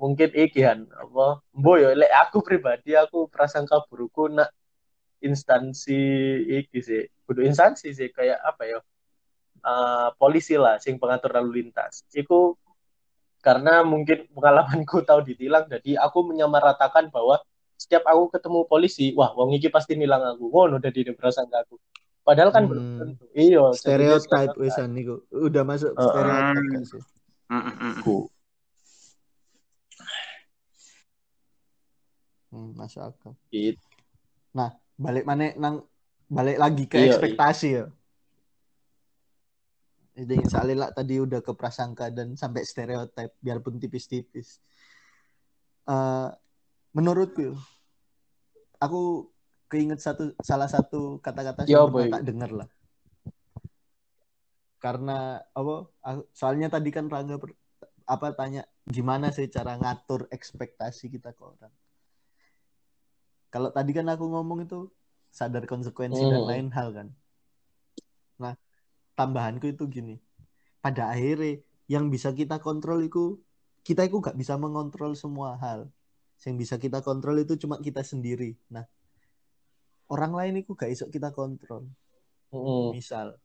Mungkin 0.00 0.32
iki 0.32 0.64
han. 0.64 0.88
Apa? 0.88 1.44
Mbo 1.52 1.72
yo. 1.76 1.92
Lek 1.92 2.08
aku 2.08 2.40
pribadi 2.40 2.96
aku 2.96 3.28
prasangka 3.28 3.84
burukku 3.84 4.32
nak 4.32 4.48
instansi 5.20 6.00
iki 6.48 6.80
sih. 6.80 7.04
Kudu 7.28 7.44
instansi 7.44 7.92
sih 7.92 8.08
kayak 8.08 8.40
apa 8.40 8.62
ya 8.64 8.78
eh, 9.60 10.08
polisi 10.16 10.56
lah 10.56 10.80
sing 10.80 10.96
pengatur 10.96 11.36
lalu 11.36 11.60
lintas. 11.60 12.08
Iku 12.16 12.56
karena 13.44 13.84
mungkin 13.84 14.30
pengalamanku 14.32 15.04
tahu 15.04 15.20
ditilang 15.26 15.68
jadi 15.68 16.00
aku 16.00 16.32
menyamaratakan 16.32 17.10
bahwa 17.12 17.42
setiap 17.82 18.06
aku 18.06 18.30
ketemu 18.30 18.58
polisi 18.70 19.10
wah 19.18 19.34
wong 19.34 19.58
iki 19.58 19.66
pasti 19.66 19.98
nilang 19.98 20.22
aku 20.22 20.46
ngono 20.46 20.78
dadi 20.78 21.02
ini 21.02 21.12
prasangka 21.18 21.66
aku 21.66 21.74
padahal 22.22 22.54
kan 22.54 22.62
Hmm. 22.62 22.70
belum 22.70 22.86
tentu 22.94 23.24
iya 23.34 23.58
prasangka. 24.54 24.62
wisan 24.62 24.88
niku 24.94 25.14
udah 25.34 25.62
masuk 25.66 25.90
Heeh. 25.98 26.06
stereotype 26.06 26.66
gak 26.70 26.84
sih 26.86 27.02
Mm, 27.52 27.60
mm, 27.60 27.74
mm. 27.76 27.92
Aku. 28.00 28.16
hmm, 32.48 32.68
masuk 32.78 33.02
akal 33.02 33.32
Gitu. 33.50 33.76
balik 34.96 35.24
mana 35.26 35.50
nang 35.58 35.82
balik 36.30 36.56
lagi 36.56 36.84
ke 36.86 36.96
Iya, 36.96 37.12
ekspektasi 37.12 37.68
ya 37.74 37.84
jadi 40.12 40.44
misalnya 40.44 40.76
lah 40.76 40.90
tadi 40.92 41.16
udah 41.18 41.40
ke 41.40 41.52
prasangka 41.56 42.12
dan 42.12 42.36
sampai 42.36 42.62
stereotip 42.62 43.32
biarpun 43.40 43.80
tipis-tipis 43.80 44.60
Eh 45.82 46.28
menurutku 46.92 47.56
aku 48.76 49.28
keinget 49.72 50.00
satu 50.04 50.36
salah 50.44 50.68
satu 50.68 51.16
kata-kata 51.24 51.64
Ya, 51.64 51.80
yang 51.80 51.88
pernah 51.88 52.20
tak 52.20 52.24
dengar 52.28 52.50
lah. 52.52 52.68
Karena 54.82 55.38
apa 55.54 55.74
soalnya 56.34 56.68
tadi 56.68 56.90
kan 56.90 57.06
Rangga 57.06 57.38
per- 57.38 57.56
apa 58.04 58.34
tanya 58.34 58.66
gimana 58.84 59.30
sih 59.30 59.46
cara 59.48 59.78
ngatur 59.78 60.26
ekspektasi 60.28 61.08
kita 61.08 61.30
ke 61.32 61.42
orang? 61.42 61.72
Kalau 63.52 63.70
tadi 63.70 63.92
kan 63.94 64.08
aku 64.10 64.26
ngomong 64.26 64.66
itu 64.66 64.90
sadar 65.30 65.64
konsekuensi 65.70 66.26
dan 66.28 66.42
Hmm. 66.42 66.50
lain 66.50 66.68
hal 66.74 66.88
kan. 66.92 67.08
Nah 68.42 68.54
tambahanku 69.14 69.70
itu 69.70 69.86
gini. 69.86 70.18
Pada 70.82 71.14
akhirnya 71.14 71.62
yang 71.86 72.10
bisa 72.10 72.34
kita 72.34 72.58
kontrol 72.58 73.00
itu 73.06 73.38
kita 73.86 74.02
itu 74.08 74.18
gak 74.18 74.34
bisa 74.34 74.58
mengontrol 74.58 75.14
semua 75.14 75.54
hal 75.62 75.86
yang 76.46 76.56
bisa 76.58 76.74
kita 76.76 76.98
kontrol 77.00 77.38
itu 77.38 77.54
cuma 77.58 77.78
kita 77.78 78.02
sendiri 78.02 78.54
nah 78.68 78.82
orang 80.10 80.32
lain 80.34 80.54
itu 80.66 80.74
gak 80.74 80.90
iso 80.90 81.06
kita 81.08 81.30
kontrol 81.30 81.86
Mm-mm. 82.52 82.92
misal 82.92 83.38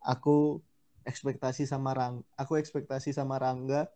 aku 0.00 0.62
ekspektasi 1.04 1.66
sama 1.66 1.92
Rang 1.92 2.22
aku 2.38 2.56
ekspektasi 2.60 3.12
sama 3.12 3.36
Rangga 3.36 3.88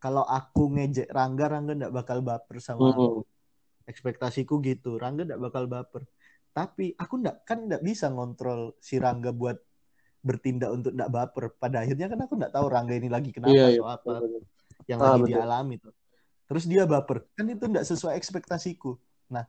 kalau 0.00 0.24
aku 0.24 0.68
ngejek 0.74 1.08
Rangga 1.12 1.48
Rangga 1.48 1.72
ndak 1.76 1.92
bakal 1.94 2.20
baper 2.20 2.58
sama 2.60 2.92
aku 2.92 3.22
Mm-mm. 3.22 3.88
ekspektasiku 3.88 4.58
gitu 4.64 4.96
Rangga 4.96 5.28
ndak 5.28 5.40
bakal 5.40 5.68
baper 5.68 6.02
tapi 6.54 6.94
aku 6.94 7.18
ndak 7.20 7.42
kan 7.44 7.66
ndak 7.66 7.82
bisa 7.82 8.08
ngontrol 8.10 8.74
si 8.80 8.96
Rangga 8.98 9.34
buat 9.34 9.58
bertindak 10.24 10.70
untuk 10.72 10.92
ndak 10.96 11.10
baper 11.12 11.52
pada 11.60 11.84
akhirnya 11.84 12.08
kan 12.08 12.18
aku 12.24 12.34
ndak 12.40 12.52
tahu 12.54 12.66
Rangga 12.72 12.94
ini 12.96 13.12
lagi 13.12 13.30
kenapa 13.34 13.52
Iya, 13.52 13.64
iya. 13.76 13.80
atau 13.80 13.86
apa 13.90 14.12
yang 14.88 14.98
Ah, 15.02 15.14
lagi 15.14 15.20
betul. 15.22 15.30
dialami 15.36 15.74
tuh 15.78 15.94
terus 16.48 16.64
dia 16.68 16.84
baper. 16.84 17.24
Kan 17.36 17.48
itu 17.50 17.64
ndak 17.66 17.84
sesuai 17.88 18.14
ekspektasiku. 18.16 18.96
Nah 19.32 19.44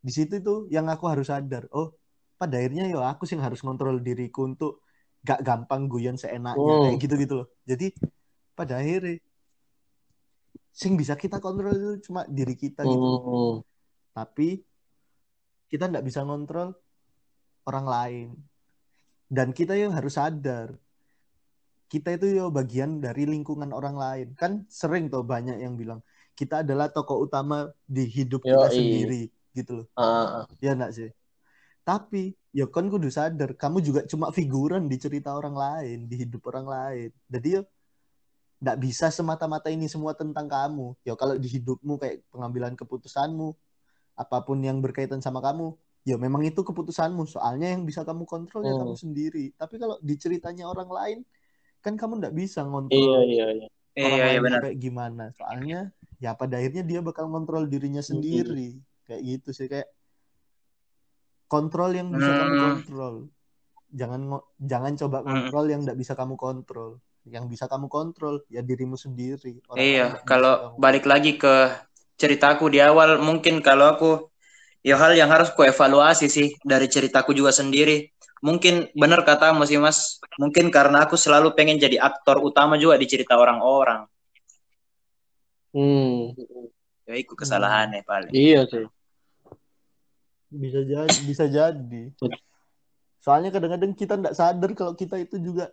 di 0.00 0.12
situ 0.12 0.40
tuh 0.40 0.66
yang 0.72 0.88
aku 0.88 1.04
harus 1.06 1.28
sadar. 1.28 1.68
Oh 1.74 1.94
pada 2.40 2.56
akhirnya 2.56 2.88
ya 2.88 3.04
aku 3.04 3.28
sih 3.28 3.36
harus 3.36 3.60
ngontrol 3.60 4.00
diriku 4.00 4.48
untuk 4.48 4.80
gak 5.20 5.44
gampang 5.44 5.84
guyon 5.84 6.16
seenaknya 6.16 6.56
Hmm. 6.56 6.82
kayak 6.88 6.98
gitu 7.04 7.14
gitu 7.20 7.34
loh. 7.44 7.46
Jadi 7.68 7.92
pada 8.56 8.80
akhirnya 8.80 9.20
sing 10.72 10.96
bisa 10.96 11.18
kita 11.18 11.42
kontrol 11.42 11.76
itu 11.76 12.08
cuma 12.08 12.24
diri 12.24 12.56
kita 12.56 12.86
gitu. 12.86 12.96
Mm-mm. 12.96 13.54
tapi 14.10 14.64
kita 15.70 15.86
nggak 15.86 16.02
bisa 16.02 16.26
ngontrol 16.26 16.74
orang 17.68 17.86
lain. 17.86 18.28
Dan 19.30 19.54
kita 19.54 19.78
yang 19.78 19.94
harus 19.94 20.18
sadar. 20.18 20.74
Kita 21.86 22.18
itu 22.18 22.26
yo 22.42 22.50
bagian 22.50 22.98
dari 22.98 23.22
lingkungan 23.22 23.70
orang 23.70 23.94
lain. 23.94 24.28
Kan 24.34 24.66
sering 24.66 25.06
tuh 25.06 25.22
banyak 25.22 25.62
yang 25.62 25.78
bilang 25.78 26.02
kita 26.40 26.64
adalah 26.64 26.88
tokoh 26.88 27.28
utama 27.28 27.68
di 27.84 28.08
hidup 28.08 28.40
kita 28.40 28.72
Yoi. 28.72 28.76
sendiri 28.80 29.22
gitu 29.52 29.84
loh 29.84 29.86
ah. 29.94 30.48
ya 30.64 30.72
enggak 30.72 30.92
sih 30.96 31.10
tapi 31.84 32.32
ya 32.50 32.64
kan 32.64 32.88
kudu 32.88 33.12
sadar 33.12 33.52
kamu 33.52 33.78
juga 33.84 34.00
cuma 34.08 34.32
figuran 34.32 34.88
di 34.88 34.96
cerita 34.96 35.36
orang 35.36 35.52
lain 35.54 35.98
di 36.08 36.16
hidup 36.24 36.40
orang 36.48 36.66
lain 36.66 37.08
jadi 37.28 37.48
yo 37.60 37.62
nggak 38.60 38.76
bisa 38.76 39.08
semata-mata 39.08 39.68
ini 39.68 39.88
semua 39.88 40.12
tentang 40.12 40.44
kamu 40.46 40.92
ya 41.00 41.16
kalau 41.16 41.36
di 41.36 41.48
hidupmu 41.48 41.96
kayak 41.96 42.24
pengambilan 42.28 42.76
keputusanmu 42.76 43.48
apa 44.16 44.36
pun 44.44 44.60
yang 44.60 44.80
berkaitan 44.84 45.20
sama 45.20 45.40
kamu 45.40 45.72
ya 46.04 46.20
memang 46.20 46.44
itu 46.44 46.60
keputusanmu 46.60 47.24
soalnya 47.24 47.72
yang 47.72 47.84
bisa 47.84 48.04
kamu 48.04 48.24
kontrol 48.24 48.64
ya 48.64 48.72
Hmm. 48.72 48.84
kamu 48.84 48.94
sendiri 48.96 49.44
tapi 49.56 49.80
kalau 49.80 49.96
di 50.00 50.14
ceritanya 50.16 50.68
orang 50.68 50.88
lain 50.92 51.18
kan 51.80 51.96
kamu 51.96 52.20
nggak 52.20 52.36
bisa 52.36 52.60
Iya, 52.60 52.68
ngontrol 52.68 53.00
iya, 53.24 53.46
iya. 53.56 53.68
orang 53.96 54.18
Iya, 54.20 54.26
iya 54.28 54.40
benar. 54.44 54.60
kayak 54.60 54.78
gimana 54.78 55.24
soalnya 55.32 55.80
ya 56.20 56.36
pada 56.36 56.60
akhirnya 56.60 56.84
dia 56.84 57.00
bakal 57.00 57.26
ngontrol 57.26 57.64
dirinya 57.66 58.04
sendiri. 58.04 58.76
Kayak 59.08 59.20
gitu 59.26 59.50
sih 59.50 59.66
kayak 59.66 59.88
kontrol 61.50 61.90
yang 61.90 62.12
bisa 62.12 62.30
kamu 62.30 62.52
Hmm. 62.54 62.62
kontrol. 62.62 63.14
Jangan 63.90 64.20
jangan 64.62 64.92
coba 64.94 65.18
kontrol 65.26 65.64
yang 65.66 65.80
nggak 65.82 65.98
bisa 65.98 66.12
kamu 66.14 66.38
kontrol. 66.38 67.02
Yang 67.26 67.44
bisa 67.50 67.64
kamu 67.66 67.90
kontrol 67.90 68.44
ya 68.46 68.62
dirimu 68.62 68.94
sendiri. 68.94 69.58
Orang 69.66 69.82
Iya, 69.82 70.06
kalau 70.22 70.52
kamu- 70.56 70.78
balik 70.78 71.04
lagi 71.04 71.32
ke 71.36 71.74
ceritaku 72.16 72.70
di 72.70 72.78
awal, 72.78 73.18
mungkin 73.18 73.58
kalau 73.60 73.90
aku 73.90 74.10
ya 74.80 74.96
hal 74.96 75.12
yang 75.12 75.28
harus 75.28 75.50
ku 75.52 75.64
evaluasi 75.64 76.30
sih 76.30 76.54
dari 76.62 76.86
ceritaku 76.86 77.34
juga 77.34 77.50
sendiri. 77.50 78.08
Mungkin 78.40 78.96
benar 78.96 79.20
katamu 79.20 79.68
sih 79.68 79.76
Mas, 79.76 80.16
mungkin 80.40 80.72
karena 80.72 81.04
aku 81.04 81.12
selalu 81.12 81.52
pengen 81.52 81.76
jadi 81.76 82.00
aktor 82.00 82.40
utama 82.40 82.80
juga 82.80 82.96
di 82.96 83.04
cerita 83.04 83.36
orang-orang. 83.36 84.08
Hmm. 85.70 86.34
Ya 87.04 87.14
itu 87.14 87.32
kesalahannya 87.34 88.02
paling. 88.02 88.32
Iya 88.32 88.66
sih. 88.66 88.86
bisa 90.50 90.82
jadi 90.82 91.14
bisa 91.24 91.44
jadi 91.46 92.02
soalnya 93.22 93.54
kadang-kadang 93.54 93.94
kita 93.94 94.18
nggak 94.18 94.34
sadar 94.34 94.70
kalau 94.74 94.98
kita 94.98 95.14
itu 95.14 95.38
juga 95.38 95.70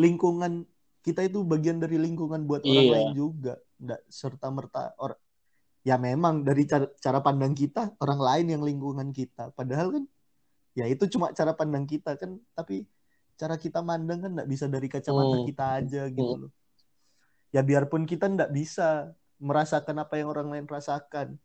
lingkungan 0.00 0.64
kita 1.00 1.28
itu 1.28 1.44
bagian 1.44 1.76
dari 1.76 2.00
lingkungan 2.00 2.48
buat 2.48 2.64
orang 2.64 2.72
Iya. 2.80 2.92
lain 2.96 3.10
juga 3.12 3.54
nggak 3.76 4.00
serta 4.08 4.48
merta 4.48 4.96
or 4.96 5.12
ya 5.80 5.96
memang 5.96 6.40
dari 6.40 6.64
cara, 6.64 6.88
cara 7.00 7.20
pandang 7.20 7.52
kita 7.52 7.92
orang 8.00 8.20
lain 8.20 8.46
yang 8.48 8.62
lingkungan 8.64 9.12
kita 9.12 9.52
padahal 9.52 9.92
kan 9.92 10.04
ya 10.72 10.88
itu 10.88 11.04
cuma 11.08 11.28
cara 11.32 11.52
pandang 11.52 11.84
kita 11.84 12.16
kan 12.16 12.40
tapi 12.52 12.88
cara 13.36 13.56
kita 13.56 13.80
mandang 13.80 14.20
kan 14.20 14.30
nggak 14.36 14.48
bisa 14.48 14.68
dari 14.68 14.88
kacamata 14.88 15.36
Hmm. 15.36 15.44
kita 15.44 15.64
aja 15.80 16.02
gitu 16.08 16.32
Hmm. 16.32 16.42
loh 16.48 16.50
ya 17.50 17.60
biarpun 17.66 18.06
kita 18.06 18.30
nggak 18.30 18.50
bisa 18.54 19.14
merasakan 19.40 20.02
apa 20.02 20.20
yang 20.20 20.28
orang 20.30 20.48
lain 20.52 20.66
rasakan 20.68 21.38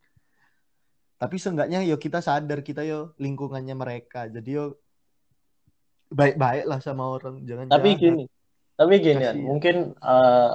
tapi 1.16 1.36
seenggaknya 1.40 1.80
yo 1.82 1.96
kita 1.96 2.20
sadar 2.20 2.60
kita 2.60 2.84
yo 2.84 3.16
lingkungannya 3.16 3.72
mereka 3.72 4.28
jadi 4.28 4.50
yo 4.62 4.64
baik-baik 6.12 6.64
lah 6.70 6.78
sama 6.78 7.08
orang 7.08 7.42
jangan 7.42 7.66
Tapi 7.66 7.98
gini, 7.98 8.24
tapi 8.78 8.94
gini 9.02 9.22
kan, 9.26 9.34
Kasihan. 9.34 9.46
mungkin 9.46 9.76
eh 9.96 10.54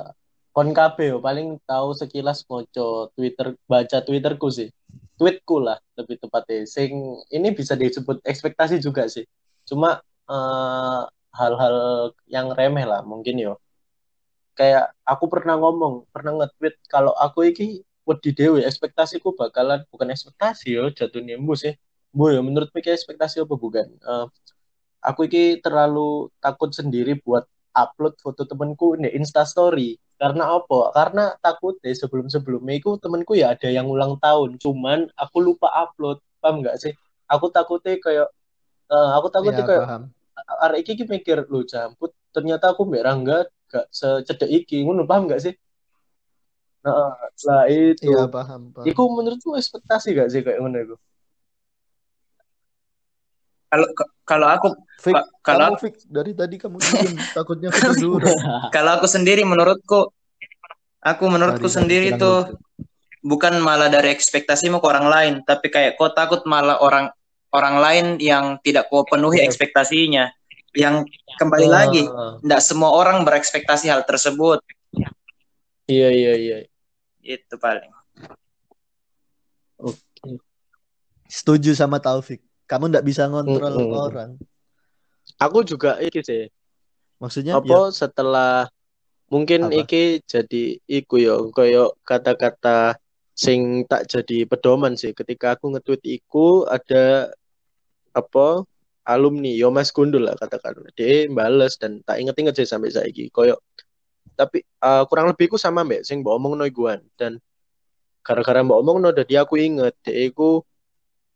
kon 0.52 0.70
kabeh 0.76 1.16
yo 1.16 1.18
paling 1.24 1.60
tahu 1.64 1.96
sekilas 1.96 2.44
moco 2.48 3.12
Twitter, 3.16 3.56
baca 3.68 3.98
Twitterku 4.04 4.48
sih. 4.52 4.70
Tweetku 5.20 5.62
lah 5.62 5.78
lebih 5.96 6.18
tepatnya. 6.24 6.66
Sing 6.68 6.92
ini 7.32 7.52
bisa 7.56 7.76
disebut 7.76 8.24
ekspektasi 8.26 8.80
juga 8.80 9.08
sih. 9.08 9.24
Cuma 9.68 10.00
eh, 10.28 11.02
hal-hal 11.36 11.76
yang 12.28 12.52
remeh 12.52 12.86
lah 12.88 13.02
mungkin 13.04 13.36
yo. 13.40 13.54
Kayak 14.62 14.94
aku 15.10 15.26
pernah 15.26 15.58
ngomong, 15.58 16.06
pernah 16.14 16.38
nge-tweet 16.38 16.78
kalau 16.86 17.18
aku 17.18 17.50
iki 17.50 17.82
wedi 18.06 18.30
dewe 18.30 18.62
ekspektasiku 18.62 19.34
bakalan 19.34 19.82
bukan 19.90 20.14
ekspektasi 20.14 20.78
yo 20.78 20.94
jatuhnya 20.94 21.42
mbu 21.42 21.58
sih. 21.58 21.74
Bu 22.14 22.30
ya 22.30 22.46
menurut 22.46 22.70
mikir 22.70 22.94
ekspektasi 22.94 23.42
apa 23.42 23.58
bukan? 23.58 23.90
Eh, 23.90 24.26
aku 25.02 25.26
iki 25.26 25.58
terlalu 25.66 26.30
takut 26.38 26.70
sendiri 26.70 27.18
buat 27.26 27.50
upload 27.74 28.22
foto 28.22 28.46
temenku 28.46 28.94
di 29.02 29.10
Instastory. 29.18 29.98
Karena 30.22 30.62
apa? 30.62 30.94
Karena 30.94 31.34
takut 31.42 31.82
deh 31.82 31.98
sebelum-sebelumnya 31.98 32.86
itu 32.86 33.02
temenku 33.02 33.34
ya 33.34 33.58
ada 33.58 33.66
yang 33.66 33.90
ulang 33.90 34.22
tahun. 34.22 34.62
Cuman 34.62 35.10
aku 35.18 35.42
lupa 35.42 35.74
upload. 35.74 36.22
Paham 36.38 36.62
nggak 36.62 36.78
sih? 36.78 36.94
Aku 37.34 37.50
takutnya 37.50 37.98
kayak 37.98 38.30
eh, 38.94 39.10
aku 39.18 39.28
takutnya 39.34 39.66
Iya, 39.66 39.70
kayak 39.74 39.86
arek 40.70 40.86
iki 40.86 40.94
ki 41.02 41.06
mikir 41.10 41.50
lu 41.50 41.66
jamput 41.66 42.14
ternyata 42.30 42.74
aku 42.74 42.86
mbak 42.86 43.04
Rangga 43.04 43.40
gak 43.72 43.88
secedek 43.90 44.52
iki 44.52 44.84
ngono 44.84 45.08
paham 45.08 45.26
gak 45.26 45.42
sih 45.42 45.56
nah 46.82 47.14
lah 47.46 47.64
itu 47.66 48.10
Iya 48.10 48.26
paham, 48.28 48.74
paham. 48.74 48.86
Iku 48.86 49.02
menurutmu 49.08 49.54
ekspektasi 49.54 50.12
gak 50.14 50.30
sih 50.30 50.42
kayak 50.42 50.60
ngono 50.60 50.78
iku? 50.78 50.96
Kalau 53.72 53.88
kalau 54.28 54.48
aku 54.50 54.68
Fik, 55.00 55.16
kalau- 55.42 55.74
kamu 55.74 55.82
fix 55.82 55.96
dari 56.06 56.32
tadi 56.36 56.60
kamu 56.60 56.78
diem, 56.78 57.16
takutnya 57.38 57.70
ketiduran. 57.72 58.36
kalau 58.70 58.92
aku 59.00 59.08
sendiri 59.08 59.42
menurutku 59.42 60.12
aku 61.02 61.24
menurutku 61.26 61.66
sorry, 61.66 61.78
sendiri 61.82 62.08
kurang 62.12 62.22
tuh 62.22 62.38
lucu. 62.46 62.54
bukan 63.24 63.54
malah 63.58 63.88
dari 63.88 64.12
ekspektasimu 64.12 64.78
ke 64.78 64.86
orang 64.86 65.08
lain, 65.08 65.34
tapi 65.42 65.70
kayak 65.70 65.96
kau 65.96 66.12
takut 66.12 66.44
malah 66.46 66.78
orang 66.78 67.10
orang 67.50 67.76
lain 67.78 68.06
yang 68.18 68.60
tidak 68.60 68.90
kau 68.90 69.02
penuhi 69.02 69.42
Iya. 69.42 69.50
ekspektasinya. 69.50 70.30
Yang 70.72 71.12
kembali 71.36 71.68
lagi, 71.68 72.04
Ah, 72.08 72.40
tidak 72.40 72.62
semua 72.64 72.96
orang 72.96 73.28
berekspektasi 73.28 73.92
hal 73.92 74.08
tersebut. 74.08 74.64
Iya 75.90 76.10
iya 76.12 76.34
iya. 76.40 76.58
Itu 77.20 77.60
paling. 77.60 77.92
Setuju 81.28 81.76
sama 81.76 82.00
Taufik. 82.00 82.40
Kamu 82.68 82.88
nggak 82.88 83.04
bisa 83.08 83.28
ngontrol 83.28 83.76
Mm-mm. 83.76 83.92
orang. 83.96 84.32
Aku 85.40 85.64
juga 85.68 86.00
iki 86.00 86.24
sih. 86.24 86.48
Maksudnya 87.20 87.60
Apa 87.60 87.92
setelah 87.92 88.72
mungkin 89.32 89.68
Apa? 89.68 89.84
iki 89.84 90.24
jadi 90.24 90.80
iku 90.88 91.16
yo 91.20 91.52
koyo 91.56 91.96
kata-kata 92.04 93.00
sing 93.32 93.88
tak 93.88 94.12
jadi 94.12 94.44
pedoman 94.44 95.00
sih 95.00 95.16
ketika 95.16 95.56
aku 95.56 95.72
nge-tweet 95.72 96.04
iku 96.04 96.68
ada 96.68 97.32
apa 98.12 98.68
alumni 99.08 99.52
yo 99.54 99.74
Mas 99.74 99.90
Gundul 99.90 100.28
lah 100.30 100.38
katakan. 100.38 100.78
Dia 100.94 101.28
bales 101.32 101.78
dan 101.82 102.02
tak 102.06 102.22
inget-inget 102.22 102.56
sih 102.58 102.68
sampai 102.68 102.94
saiki. 102.94 103.30
Koyo 103.34 103.58
tapi 104.38 104.64
uh, 104.82 105.04
kurang 105.06 105.30
lebih 105.30 105.54
ku 105.54 105.58
sama 105.60 105.84
mbak 105.84 106.08
sing 106.08 106.24
mbak 106.24 106.34
omong 106.34 106.64
iguan 106.66 107.04
dan 107.20 107.38
gara-gara 108.26 108.64
mbak 108.64 108.80
omong 108.80 109.04
jadi 109.14 109.44
aku 109.44 109.60
inget 109.60 109.94
dia 110.06 110.32
iku 110.32 110.64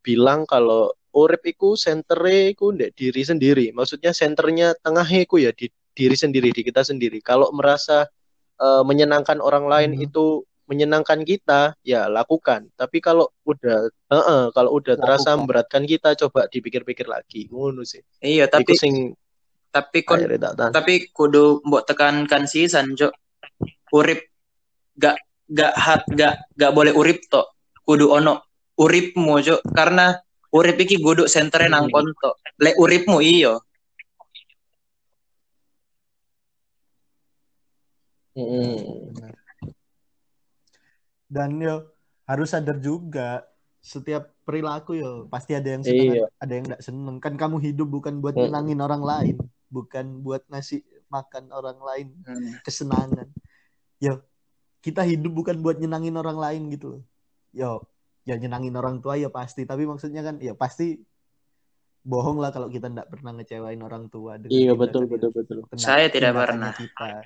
bilang 0.06 0.45
kalau 0.45 0.93
urip 1.15 1.41
iku 1.47 1.80
sentere 1.80 2.51
iku 2.54 2.75
ndek 2.75 2.93
diri 2.93 3.21
sendiri. 3.23 3.65
Maksudnya 3.71 4.12
senternya 4.12 4.75
tengahnya 4.84 5.23
iku 5.25 5.39
ya 5.39 5.56
di 5.56 5.71
diri 5.95 6.13
sendiri 6.13 6.51
di 6.51 6.62
kita 6.62 6.84
sendiri. 6.84 7.23
Kalau 7.23 7.49
merasa 7.56 8.06
uh, 8.60 8.84
menyenangkan 8.84 9.39
orang 9.39 9.65
lain 9.65 9.91
Mhm. 9.95 10.06
itu 10.12 10.43
menyenangkan 10.65 11.21
kita 11.21 11.78
ya 11.86 12.10
lakukan 12.10 12.69
tapi 12.73 12.97
kalau 12.97 13.30
udah 13.45 13.86
heeh, 14.10 14.43
kalau 14.49 14.71
udah 14.73 14.97
terasa 14.97 15.34
Lakukan. 15.34 15.38
memberatkan 15.45 15.84
kita 15.86 16.17
coba 16.25 16.49
dipikir-pikir 16.49 17.06
lagi 17.06 17.45
ngono 17.49 17.86
sih 17.86 18.01
Iya, 18.19 18.49
Iku 18.49 18.54
tapi 18.58 18.71
sing 18.73 18.95
tapi 19.69 20.08
kon 20.08 20.23
tapi 20.71 21.12
kudu 21.12 21.60
mbok 21.67 21.84
tekankan 21.84 22.47
sisan, 22.47 22.95
Cok. 22.95 23.12
Urip 23.91 24.23
gak 24.95 25.19
gak 25.51 25.75
hat 25.75 26.08
gak 26.15 26.47
gak 26.56 26.71
boleh 26.71 26.95
urip 26.95 27.28
tok. 27.28 27.51
Kudu 27.84 28.08
ono 28.08 28.39
uripmu, 28.80 29.36
Cok. 29.43 29.75
Karena 29.75 30.15
urip 30.56 30.80
iki 30.80 30.95
kudu 31.04 31.28
sentere 31.28 31.67
nang 31.67 31.91
Hmm. 31.91 31.93
konto. 31.93 32.39
Lek 32.56 32.80
uripmu 32.80 33.19
iyo. 33.19 33.60
Mm-mm. 38.36 39.35
Dan 41.26 41.58
yo 41.58 41.90
harus 42.26 42.54
sadar 42.54 42.78
juga 42.78 43.46
setiap 43.82 44.34
perilaku 44.42 44.98
yo 44.98 45.30
pasti 45.30 45.54
ada 45.54 45.78
yang 45.78 45.84
seneng, 45.86 46.18
Iya. 46.18 46.26
ada 46.42 46.54
yang 46.54 46.66
nggak 46.66 46.82
seneng. 46.82 47.18
Kan 47.22 47.38
kamu 47.38 47.62
hidup 47.62 47.86
bukan 47.86 48.18
buat 48.18 48.34
Mm. 48.34 48.42
nyenangin 48.50 48.80
orang 48.82 49.04
lain, 49.06 49.36
bukan 49.70 50.06
buat 50.22 50.42
ngasih 50.50 50.82
makan 51.06 51.54
orang 51.54 51.78
lain 51.78 52.08
Hmm. 52.26 52.58
kesenangan. 52.62 53.30
Yo, 54.02 54.26
kita 54.82 55.06
hidup 55.06 55.34
bukan 55.34 55.62
buat 55.62 55.78
nyenangin 55.78 56.18
orang 56.18 56.38
lain 56.38 56.62
gitu. 56.74 56.98
loh. 56.98 57.04
Yo, 57.54 57.72
ya 58.26 58.36
nyenangin 58.36 58.74
orang 58.74 58.98
tua 59.00 59.16
ya 59.16 59.30
pasti, 59.30 59.70
tapi 59.70 59.86
maksudnya 59.86 60.26
kan 60.26 60.42
ya 60.42 60.58
pasti 60.58 60.98
bohong 62.02 62.38
lah 62.38 62.50
kalau 62.50 62.70
kita 62.70 62.90
nggak 62.90 63.10
pernah 63.10 63.34
ngecewain 63.34 63.82
orang 63.82 64.10
tua 64.10 64.38
dengan 64.38 64.54
Iya 64.54 64.74
betul 64.74 65.10
betul 65.10 65.30
betul. 65.34 65.66
Saya 65.74 66.10
tidak 66.10 66.34
pernah. 66.38 66.74
Kita. 66.74 67.22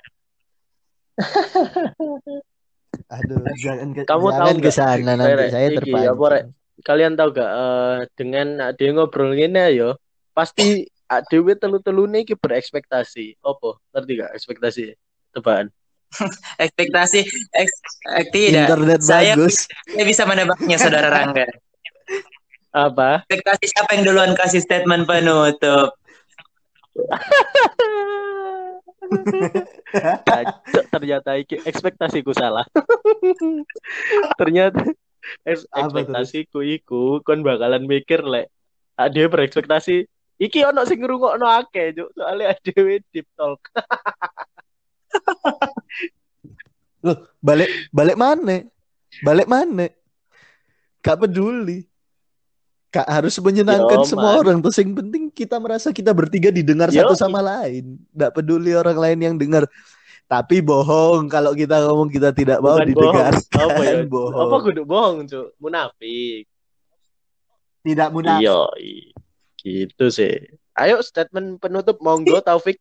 Aduh, 3.10 3.42
jangan 3.58 3.90
ke, 3.90 4.06
Kamu 4.06 4.26
tahu 4.30 4.38
jangan 4.38 4.56
ke 4.56 4.62
nggak, 4.62 4.74
sana 4.74 5.12
nanti 5.18 5.34
Rek, 5.34 5.50
saya 5.50 5.66
iki, 5.66 5.76
terpancing. 5.82 6.14
apa, 6.14 6.24
Rek? 6.30 6.44
Kalian 6.80 7.12
tahu 7.18 7.28
gak 7.36 7.50
eh, 7.52 7.98
dengan 8.16 8.46
ade 8.70 8.86
ngobrol 8.94 9.36
ngene 9.36 9.64
yo 9.76 9.98
pasti 10.32 10.86
adewe 11.10 11.58
telu-telune 11.58 12.22
iki 12.22 12.38
berekspektasi. 12.38 13.36
Apa? 13.42 13.82
Ngerti 13.92 14.12
gak 14.14 14.30
ekspektasi? 14.38 14.84
Tebakan. 15.34 15.66
Ekspektasi 16.64 17.20
eks, 17.54 17.74
eh, 18.14 18.26
tidak. 18.30 18.66
Internet 18.70 19.00
Saya, 19.02 19.34
bagus. 19.34 19.66
saya 19.66 20.04
bisa 20.06 20.22
menebaknya 20.26 20.76
Saudara 20.78 21.10
Rangga. 21.10 21.46
Apa? 22.70 23.26
Ekspektasi 23.26 23.64
siapa 23.74 23.90
yang 23.98 24.06
duluan 24.06 24.32
kasih 24.38 24.62
statement 24.62 25.04
penutup? 25.06 25.98
Cacok, 30.28 30.84
ternyata 30.90 31.34
iki 31.36 31.58
ekspektasiku 31.66 32.30
salah. 32.32 32.64
ternyata 34.40 34.94
ekspektasiku 35.44 36.62
iku 36.62 37.20
kon 37.26 37.42
bakalan 37.42 37.84
mikir 37.84 38.22
lek 38.24 38.48
ade 38.96 39.26
berekspektasi 39.26 40.06
iki 40.40 40.64
ono 40.64 40.86
sing 40.88 41.02
ngrungokno 41.02 41.44
akeh 41.44 41.92
juk 41.92 42.08
soalnya 42.16 42.54
adewe 42.56 43.02
deep 43.12 43.26
talk. 43.34 43.60
Loh, 47.04 47.16
balik 47.40 47.68
balik 47.90 48.16
mana? 48.16 48.64
Balik 49.24 49.48
mana? 49.50 49.88
Gak 51.00 51.16
peduli. 51.24 51.89
Gak 52.90 53.06
harus 53.06 53.38
menyenangkan 53.38 54.02
Yo, 54.02 54.06
semua 54.06 54.34
man. 54.34 54.40
orang. 54.42 54.56
Terus 54.60 54.76
yang 54.82 54.92
penting 54.92 55.22
kita 55.30 55.56
merasa 55.56 55.94
kita 55.94 56.10
bertiga 56.10 56.50
didengar 56.50 56.90
Yo. 56.90 57.06
satu 57.06 57.14
sama 57.14 57.38
lain. 57.38 58.02
Gak 58.10 58.34
peduli 58.34 58.74
orang 58.74 58.98
lain 58.98 59.18
yang 59.22 59.36
dengar. 59.38 59.64
Tapi 60.26 60.58
bohong 60.58 61.26
kalau 61.26 61.54
kita 61.54 61.86
ngomong 61.86 62.06
kita 62.06 62.30
tidak 62.30 62.58
mau 62.58 62.78
Bukan 62.78 62.86
didengarkan. 62.86 63.42
bohong. 63.46 63.70
Apa 63.70 63.82
ya? 63.82 63.94
bohong. 64.04 64.42
Apa 64.42 64.56
kudu 64.60 64.82
bohong, 64.82 65.16
Cuk? 65.26 65.48
Munafik. 65.58 66.46
Tidak 67.80 68.08
munafik. 68.10 68.42
Iya, 68.42 68.60
gitu 69.58 70.06
sih. 70.10 70.34
Ayo 70.74 70.98
statement 71.00 71.58
penutup 71.58 71.98
monggo 71.98 72.38
Taufik. 72.40 72.78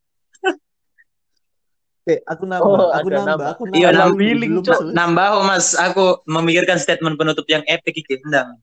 Oke, 1.99 2.25
aku 2.25 2.43
nambah, 2.43 2.65
Oh, 2.65 2.89
aku 2.89 3.07
nambah, 3.07 3.25
nambah. 3.27 3.47
aku 3.53 3.61
Iya, 3.71 3.89
nambah. 3.91 4.17
nambah. 4.17 4.77
Nambah 4.89 5.27
oh, 5.31 5.43
Mas, 5.45 5.73
aku 5.73 6.25
memikirkan 6.25 6.77
statement 6.77 7.15
penutup 7.15 7.45
yang 7.45 7.61
epic 7.65 7.93
iki 7.97 8.17
ndang. 8.25 8.57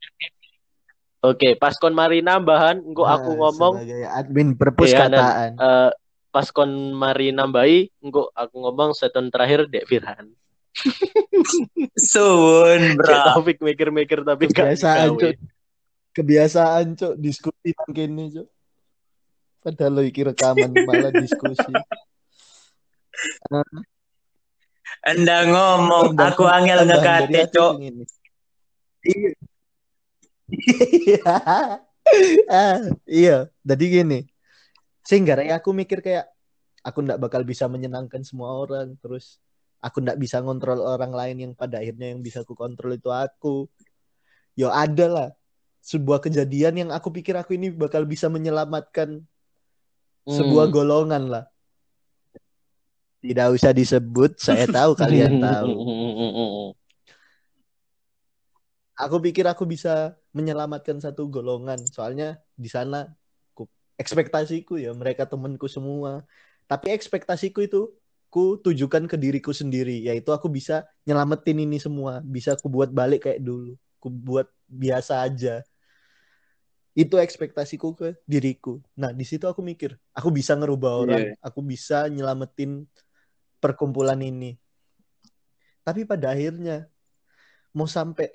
Oke, 1.25 1.57
pas 1.57 1.73
kon 1.81 1.97
mari 1.97 2.21
nambahan, 2.21 2.85
engko 2.85 3.09
aku 3.09 3.31
Nah, 3.33 3.39
ngomong 3.49 3.75
sebagai 3.81 4.03
admin 4.05 4.49
perpustakaan. 4.53 5.57
eh, 5.57 5.91
pas 6.29 6.47
kon 6.53 6.93
mari 6.93 7.33
nambahi, 7.33 7.89
engko 8.05 8.29
aku 8.37 8.55
ngomong 8.61 8.93
statement 8.93 9.33
terakhir 9.33 9.65
Dek 9.73 9.89
Firhan. 9.89 10.29
Suwun, 12.13 12.83
bro. 13.01 13.09
Taufik 13.33 13.65
mikir-mikir 13.65 14.21
tapi 14.29 14.53
Kebiasaan. 14.53 15.17
Cok. 15.17 15.33
Kebiasaan, 16.13 16.87
Cok, 17.01 17.15
diskusi 17.17 17.73
nang 17.73 17.93
kene, 17.97 18.25
Cok. 18.37 18.49
Padahal 19.65 19.93
lo 19.99 20.03
iki 20.05 20.21
rekaman 20.23 20.71
malah 20.85 21.11
diskusi. 21.11 21.73
Anda 25.11 25.49
ngomong, 25.49 26.15
aku 26.21 26.45
angel 26.45 26.85
ngekate, 26.85 27.49
aku 27.49 27.57
Cok. 27.57 27.73
Iya. 29.07 29.31
Ah, 32.47 32.79
iya, 33.07 33.51
jadi 33.67 33.85
gini. 34.03 34.19
Sehingga 35.03 35.39
ya 35.43 35.59
aku 35.59 35.75
mikir 35.75 36.03
kayak 36.03 36.31
aku 36.83 37.03
ndak 37.03 37.19
bakal 37.19 37.43
bisa 37.43 37.67
menyenangkan 37.67 38.23
semua 38.23 38.55
orang, 38.55 38.95
terus 39.03 39.43
aku 39.83 40.03
ndak 40.03 40.19
bisa 40.19 40.39
ngontrol 40.43 40.83
orang 40.83 41.11
lain 41.15 41.37
yang 41.39 41.53
pada 41.55 41.83
akhirnya 41.83 42.15
yang 42.15 42.23
bisa 42.23 42.43
aku 42.47 42.55
kontrol 42.55 42.95
itu 42.95 43.11
aku. 43.11 43.67
Yo 44.55 44.71
ada 44.71 45.07
lah 45.07 45.29
sebuah 45.83 46.19
kejadian 46.19 46.87
yang 46.87 46.91
aku 46.91 47.15
pikir 47.15 47.39
aku 47.39 47.55
ini 47.55 47.71
bakal 47.71 48.03
bisa 48.07 48.27
menyelamatkan 48.27 49.23
sebuah 50.27 50.67
Hmm. 50.71 50.75
golongan 50.75 51.23
lah. 51.31 51.45
Tidak 53.23 53.47
usah 53.51 53.75
disebut, 53.75 54.39
saya 54.39 54.67
tahu 54.71 54.95
kalian 54.95 55.39
tahu. 55.47 55.71
Aku 58.97 59.17
pikir 59.21 59.45
aku 59.45 59.69
bisa 59.69 60.17
menyelamatkan 60.33 60.97
satu 60.99 61.29
golongan. 61.29 61.79
Soalnya 61.93 62.41
di 62.57 62.67
sana 62.73 63.13
ku, 63.53 63.69
ekspektasiku 64.01 64.81
ya 64.81 64.97
mereka 64.97 65.29
temanku 65.29 65.69
semua. 65.69 66.25
Tapi 66.67 66.91
ekspektasiku 66.97 67.63
itu 67.63 67.93
ku 68.33 68.59
tujukan 68.59 69.07
ke 69.07 69.17
diriku 69.17 69.55
sendiri 69.55 70.03
yaitu 70.03 70.33
aku 70.35 70.49
bisa 70.51 70.89
nyelamatin 71.05 71.63
ini 71.63 71.79
semua. 71.79 72.25
Bisa 72.25 72.57
aku 72.57 72.67
buat 72.73 72.91
balik 72.91 73.29
kayak 73.29 73.45
dulu. 73.45 73.77
Ku 74.01 74.09
buat 74.09 74.49
biasa 74.67 75.23
aja. 75.23 75.63
Itu 76.97 77.21
ekspektasiku 77.21 77.93
ke 77.93 78.09
diriku. 78.25 78.81
Nah 78.97 79.13
di 79.13 79.29
situ 79.29 79.45
aku 79.45 79.61
mikir 79.61 80.01
aku 80.17 80.33
bisa 80.33 80.57
ngerubah 80.57 80.93
orang 81.05 81.23
Iya. 81.29 81.33
aku 81.45 81.61
bisa 81.61 82.09
nyelamatin 82.09 82.89
perkumpulan 83.61 84.17
ini. 84.25 84.57
Tapi 85.85 86.09
pada 86.09 86.33
akhirnya 86.33 86.89
mau 87.77 87.85
sampai 87.85 88.33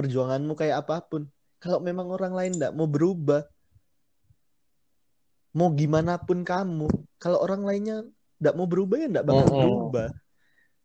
perjuanganmu 0.00 0.56
kayak 0.56 0.88
apa 0.88 1.04
pun, 1.04 1.28
kalau 1.60 1.78
memang 1.84 2.08
orang 2.08 2.32
lain 2.32 2.52
tidak 2.56 2.72
mau 2.72 2.88
berubah, 2.88 3.44
mau 5.52 5.68
gimana 5.76 6.16
pun 6.16 6.40
kamu, 6.40 6.88
kalau 7.20 7.38
orang 7.44 7.62
lainnya 7.66 7.96
tidak 8.40 8.54
mau 8.56 8.64
berubah 8.64 8.96
ya 8.96 9.08
tidak 9.12 9.26
bakal 9.28 9.46
Mm-mm. 9.52 9.60
berubah. 9.60 10.08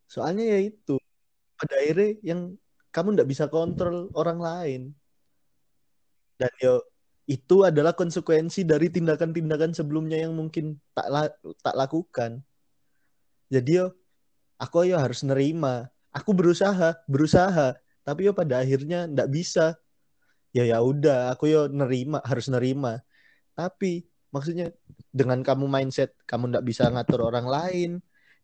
Soalnya 0.04 0.44
ya 0.44 0.58
itu 0.68 1.00
pada 1.56 1.74
akhirnya 1.80 2.08
yang 2.20 2.40
kamu 2.92 3.16
tidak 3.16 3.28
bisa 3.32 3.44
kontrol 3.48 4.12
orang 4.12 4.38
lain. 4.38 4.82
Dan 6.36 6.52
yo 6.60 6.84
itu 7.24 7.64
adalah 7.64 7.96
konsekuensi 7.96 8.62
dari 8.62 8.92
tindakan-tindakan 8.92 9.72
sebelumnya 9.72 10.20
yang 10.20 10.36
mungkin 10.36 10.76
tak 10.92 11.08
la- 11.08 11.36
tak 11.64 11.74
lakukan. 11.74 12.44
Jadi 13.48 13.80
yo 13.80 13.96
aku 14.60 14.84
yo 14.84 15.00
harus 15.00 15.24
nerima. 15.24 15.88
Aku 16.12 16.32
berusaha, 16.32 16.96
berusaha, 17.08 17.76
tapi 18.06 18.30
yo 18.30 18.32
pada 18.32 18.62
akhirnya 18.62 19.10
ndak 19.10 19.28
bisa. 19.34 19.74
Ya 20.54 20.62
ya 20.62 20.78
udah, 20.80 21.34
aku 21.34 21.50
yo 21.50 21.66
nerima, 21.66 22.22
harus 22.22 22.46
nerima. 22.46 23.02
Tapi 23.58 24.06
maksudnya 24.30 24.70
dengan 25.10 25.42
kamu 25.42 25.66
mindset 25.66 26.14
kamu 26.24 26.54
ndak 26.54 26.64
bisa 26.64 26.86
ngatur 26.86 27.26
orang 27.26 27.44
lain, 27.50 27.90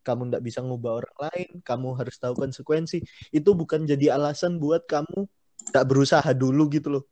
kamu 0.03 0.29
ndak 0.29 0.43
bisa 0.43 0.59
ngubah 0.59 0.99
orang 0.99 1.17
lain, 1.31 1.49
kamu 1.63 1.87
harus 1.95 2.15
tahu 2.19 2.35
konsekuensi. 2.35 3.01
Itu 3.31 3.55
bukan 3.55 3.87
jadi 3.87 4.19
alasan 4.19 4.59
buat 4.59 4.83
kamu 4.83 5.25
ndak 5.71 5.85
berusaha 5.87 6.27
dulu 6.35 6.67
gitu 6.69 6.99
loh. 6.99 7.03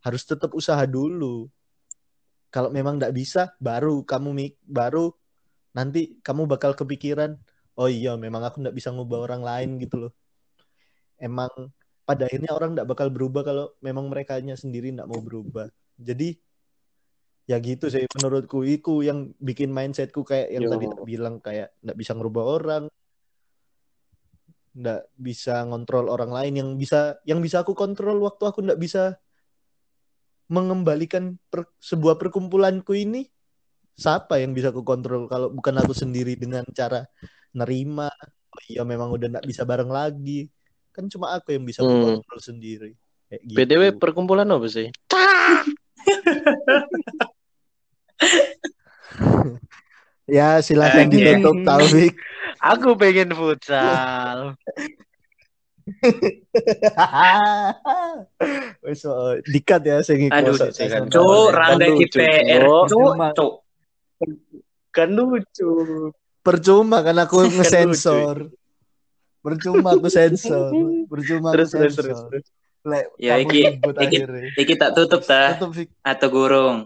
Harus 0.00 0.24
tetap 0.24 0.56
usaha 0.56 0.80
dulu. 0.88 1.46
Kalau 2.48 2.72
memang 2.72 2.96
ndak 2.96 3.12
bisa, 3.12 3.52
baru 3.60 4.02
kamu 4.08 4.30
mik 4.32 4.54
baru 4.64 5.12
nanti 5.76 6.16
kamu 6.24 6.48
bakal 6.48 6.72
kepikiran, 6.72 7.36
oh 7.76 7.90
iya 7.92 8.16
memang 8.16 8.40
aku 8.46 8.62
ndak 8.64 8.74
bisa 8.74 8.88
ngubah 8.88 9.20
orang 9.30 9.42
lain 9.44 9.70
gitu 9.84 10.08
loh. 10.08 10.12
Emang 11.18 11.50
pada 12.04 12.28
akhirnya 12.28 12.52
orang 12.52 12.76
ndak 12.76 12.88
bakal 12.88 13.08
berubah 13.08 13.42
kalau 13.42 13.66
memang 13.80 14.12
mereka 14.12 14.36
sendiri 14.40 14.92
ndak 14.92 15.08
mau 15.08 15.20
berubah. 15.20 15.70
Jadi 15.96 16.36
ya 17.44 17.60
gitu 17.60 17.92
sih 17.92 18.08
menurutku 18.16 18.64
itu 18.64 19.04
yang 19.04 19.32
bikin 19.36 19.68
mindsetku 19.68 20.24
kayak 20.24 20.48
yang 20.48 20.64
Yo. 20.64 20.70
tadi 20.72 20.84
tak 20.88 21.04
bilang 21.04 21.34
kayak 21.44 21.76
ndak 21.84 21.96
bisa 22.00 22.16
ngerubah 22.16 22.44
orang 22.56 22.84
ndak 24.74 25.06
bisa 25.14 25.62
ngontrol 25.68 26.10
orang 26.10 26.32
lain 26.34 26.52
yang 26.58 26.70
bisa 26.74 27.20
yang 27.28 27.38
bisa 27.44 27.62
aku 27.62 27.76
kontrol 27.76 28.18
waktu 28.24 28.42
aku 28.48 28.58
ndak 28.64 28.80
bisa 28.80 29.14
mengembalikan 30.50 31.36
per- 31.52 31.70
sebuah 31.78 32.18
perkumpulanku 32.18 32.96
ini 32.96 33.28
siapa 33.94 34.42
yang 34.42 34.50
bisa 34.56 34.74
aku 34.74 34.82
kontrol 34.82 35.30
kalau 35.30 35.52
bukan 35.54 35.78
aku 35.78 35.94
sendiri 35.94 36.34
dengan 36.34 36.66
cara 36.74 37.06
nerima 37.54 38.10
oh 38.50 38.62
iya 38.66 38.82
memang 38.82 39.14
udah 39.14 39.38
ndak 39.38 39.46
bisa 39.46 39.62
bareng 39.62 39.92
lagi 39.92 40.50
kan 40.94 41.10
cuma 41.10 41.34
aku 41.34 41.58
yang 41.58 41.66
bisa 41.66 41.82
Hmm. 41.82 42.22
kontrol 42.22 42.38
sendiri 42.38 42.94
kayak 43.26 43.42
gitu. 43.42 43.58
BTW 43.58 43.98
perkumpulan 43.98 44.46
apa 44.46 44.70
sih? 44.70 44.94
ya 50.30 50.62
silakan 50.62 51.10
Oke. 51.10 51.18
ditutup 51.18 51.58
Taufik 51.66 52.14
Aku 52.64 52.96
pengen 52.96 53.28
futsal. 53.36 54.56
Wes 58.80 59.04
oh, 59.04 59.36
dikat 59.44 59.84
ya 59.84 60.00
sing 60.00 60.32
iku 60.32 60.32
Aduh, 60.32 60.56
kan. 60.56 60.72
Cuk, 61.12 61.52
lucu, 61.52 62.08
KPR. 62.08 62.64
Cuk. 62.88 63.20
Cuk. 63.36 63.60
Kan 64.94 65.10
lucu. 65.12 66.08
percuma 66.44 67.00
kan 67.00 67.16
aku 67.24 67.48
ngesensor 67.48 68.52
percuma 69.44 69.92
aku 69.92 70.08
sensor 70.08 70.72
percuma 71.12 71.52
aku 71.52 71.60
Terus 71.60 71.68
terus 71.70 71.92
terus. 71.94 72.16
sensor 72.16 72.28
terus. 72.32 72.46
Lek, 72.84 73.04
Ya, 73.16 73.36
iki- 73.36 73.80
iki-. 73.80 74.20
Iki 74.60 74.74
tak 74.76 74.92
tutup 74.92 75.20
ta 75.20 75.56
Tutup, 75.56 75.72
Fik. 75.72 75.88
atau 76.00 76.28
gurung. 76.28 76.76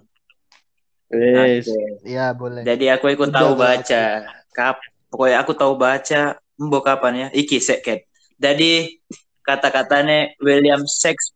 Wes. 1.10 1.66
Oke. 1.66 2.06
ya 2.06 2.30
boleh 2.30 2.62
Jadi 2.62 2.86
aku 2.86 3.08
ikut 3.08 3.30
Udah, 3.30 3.40
tahu 3.40 3.52
baca. 3.56 4.04
Kap, 4.52 4.78
pokoknya 5.08 5.42
aku 5.42 5.52
tahu 5.54 5.74
baca. 5.74 6.38
Mbok 6.54 6.82
kapan 6.84 7.14
ya? 7.16 7.28
Iki 7.32 7.58
seket. 7.58 8.06
Jadi 8.34 8.94
kata-katanya 9.48 10.38
William 10.38 10.82
Shakespeare. 10.84 11.34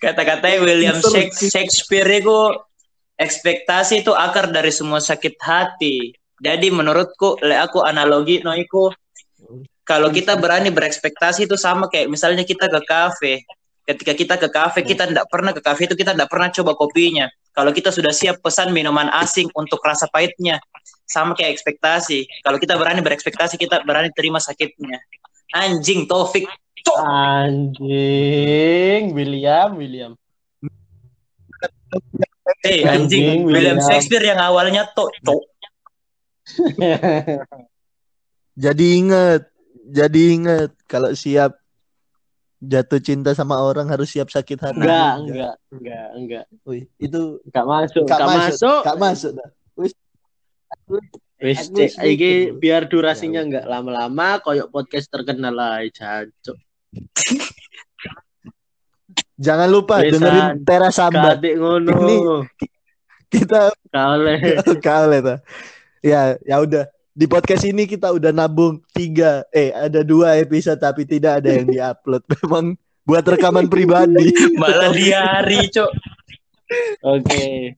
Kata-katanya 0.00 0.58
William 0.58 0.96
Shakespeare 1.30 2.08
itu 2.16 2.38
ekspektasi 3.16 4.04
itu 4.04 4.12
akar 4.12 4.52
dari 4.52 4.72
semua 4.72 5.00
sakit 5.00 5.34
hati. 5.40 6.12
Jadi 6.36 6.68
menurutku, 6.68 7.40
le 7.40 7.56
aku 7.56 7.80
analogi 7.80 8.44
no 8.44 8.52
iku, 8.52 8.92
kalau 9.88 10.12
kita 10.12 10.36
berani 10.36 10.68
berekspektasi 10.68 11.48
itu 11.48 11.56
sama 11.56 11.88
kayak 11.88 12.12
misalnya 12.12 12.44
kita 12.44 12.68
ke 12.68 12.80
kafe. 12.84 13.34
Ketika 13.86 14.12
kita 14.18 14.34
ke 14.34 14.48
kafe, 14.50 14.82
kita 14.82 15.06
tidak 15.06 15.30
pernah 15.30 15.54
ke 15.54 15.62
kafe 15.62 15.86
itu 15.86 15.94
kita 15.94 16.12
tidak 16.12 16.28
pernah 16.28 16.50
coba 16.50 16.74
kopinya. 16.74 17.30
Kalau 17.54 17.70
kita 17.70 17.94
sudah 17.94 18.10
siap 18.10 18.42
pesan 18.42 18.74
minuman 18.74 19.08
asing 19.22 19.48
untuk 19.54 19.78
rasa 19.80 20.10
pahitnya, 20.10 20.58
sama 21.06 21.38
kayak 21.38 21.54
ekspektasi. 21.54 22.26
Kalau 22.42 22.58
kita 22.58 22.74
berani 22.74 23.00
berekspektasi, 23.00 23.56
kita 23.56 23.86
berani 23.86 24.10
terima 24.12 24.42
sakitnya. 24.42 24.98
Anjing 25.54 26.10
Taufik. 26.10 26.50
Anjing, 27.06 27.94
William, 29.14 29.78
William. 29.78 30.12
Eh 32.62 32.86
anjing 32.86 33.24
Anjing, 33.26 33.40
William. 33.44 33.78
Shakespeare 33.82 34.22
yang 34.22 34.38
awalnya 34.38 34.86
to 34.94 35.10
cok. 35.22 35.42
jadi 38.54 38.86
inget 38.96 39.42
jadi 39.86 40.22
inget 40.32 40.70
kalau 40.86 41.10
siap 41.12 41.58
jatuh 42.56 42.98
cinta 42.98 43.34
sama 43.34 43.60
orang 43.60 43.86
harus 43.86 44.08
siap 44.08 44.32
sakit 44.32 44.58
hati 44.58 44.80
enggak, 44.80 45.12
enggak, 45.20 45.54
enggak, 45.70 46.06
enggak. 46.16 46.44
Wih, 46.64 46.86
itu 46.96 47.42
Enggak 47.44 47.66
masuk, 47.66 48.02
Nggak 48.06 48.18
enggak 48.18 48.30
masuk, 48.30 48.46
masuk. 48.48 48.80
nggak 48.82 48.98
masuk 48.98 49.30
dah. 49.34 49.48
Wis, 49.76 49.92
Wis 51.36 51.58
Aku 51.60 51.76
cek 51.76 51.90
setuju. 51.92 52.08
iki 52.08 52.30
biar 52.56 52.82
durasinya 52.88 53.42
Ya, 53.42 53.46
enggak 53.46 53.66
lama-lama 53.68 54.40
koyok 54.40 54.72
podcast 54.72 55.10
terkenal 55.12 55.52
lah 55.52 55.84
jancuk. 55.92 56.56
jangan 59.36 59.68
lupa 59.68 60.00
Wisan. 60.00 60.12
dengerin 60.18 60.46
teras 60.62 60.94
sambat 60.94 61.36
ngono. 61.40 61.92
Ini- 61.92 62.20
kita 63.26 63.74
Kale. 63.90 64.34
kali 64.86 65.18
ta. 65.18 65.42
ya 66.00 66.38
ya 66.40 66.56
udah 66.58 66.86
di 67.10 67.26
podcast 67.26 67.64
ini 67.64 67.84
kita 67.84 68.12
udah 68.12 68.30
nabung 68.30 68.78
tiga 68.92 69.42
eh 69.50 69.72
ada 69.72 70.00
dua 70.00 70.36
episode 70.36 70.78
tapi 70.78 71.02
tidak 71.02 71.42
ada 71.42 71.50
yang 71.50 71.66
diupload 71.66 72.22
memang 72.38 72.76
buat 73.02 73.24
rekaman 73.24 73.66
pribadi 73.66 74.30
Malah 74.60 74.90
di 74.90 75.10
hari 75.10 75.66
cok. 75.68 75.90
Oke. 77.02 77.74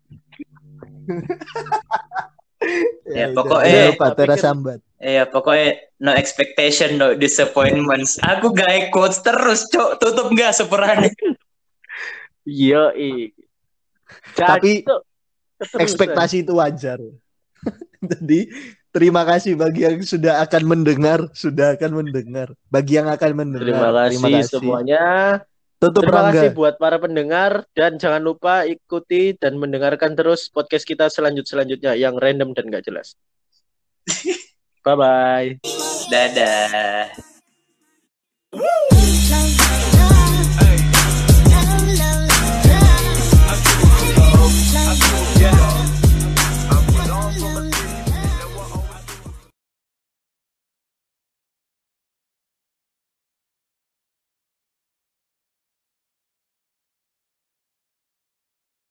Ya, 3.09 3.31
udah, 3.31 3.35
pokoknya- 3.35 3.73
jangan 3.73 3.91
lupa 3.95 4.07
teras 4.13 4.37
kan- 4.37 4.45
sambat 4.45 4.79
Iya 4.99 5.31
pokoknya 5.31 5.69
no 6.03 6.11
expectation 6.11 6.99
no 6.99 7.15
disappointments. 7.15 8.19
Aku 8.19 8.51
gak 8.51 8.91
ikut 8.91 9.15
terus 9.23 9.71
cok. 9.71 10.03
Tutup 10.03 10.27
gak 10.35 10.51
seperane. 10.53 11.15
Yo 12.49 12.89
i. 12.97 13.37
Tapi 14.33 14.89
ekspektasi 15.61 16.47
itu 16.47 16.55
wajar 16.55 17.03
jadi 18.15 18.41
terima 18.95 19.27
kasih 19.27 19.59
bagi 19.59 19.83
yang 19.85 19.99
sudah 20.07 20.39
akan 20.47 20.63
mendengar 20.65 21.27
sudah 21.35 21.75
akan 21.75 22.03
mendengar 22.03 22.55
bagi 22.71 22.97
yang 22.97 23.11
akan 23.11 23.31
mendengar 23.35 23.67
Terima 23.67 23.91
kasih, 24.07 24.47
semuanya. 24.47 25.05
tutup 25.79 26.07
Terima 26.07 26.31
Rangga 26.31 26.43
kasih 26.43 26.51
buat 26.55 26.75
para 26.79 26.99
pendengar 26.99 27.67
dan 27.75 27.99
jangan 27.99 28.23
lupa 28.23 28.67
ikuti 28.67 29.35
dan 29.39 29.59
mendengarkan 29.59 30.15
terus 30.15 30.51
podcast 30.51 30.87
kita 30.87 31.07
selanjut 31.11 31.47
selanjutnya 31.47 31.95
yang 31.95 32.19
random 32.19 32.55
dan 32.55 32.67
gak 32.71 32.87
jelas. 32.87 33.15
Bye 34.87 34.97
bye. 34.97 35.51
Dadah. 36.11 37.13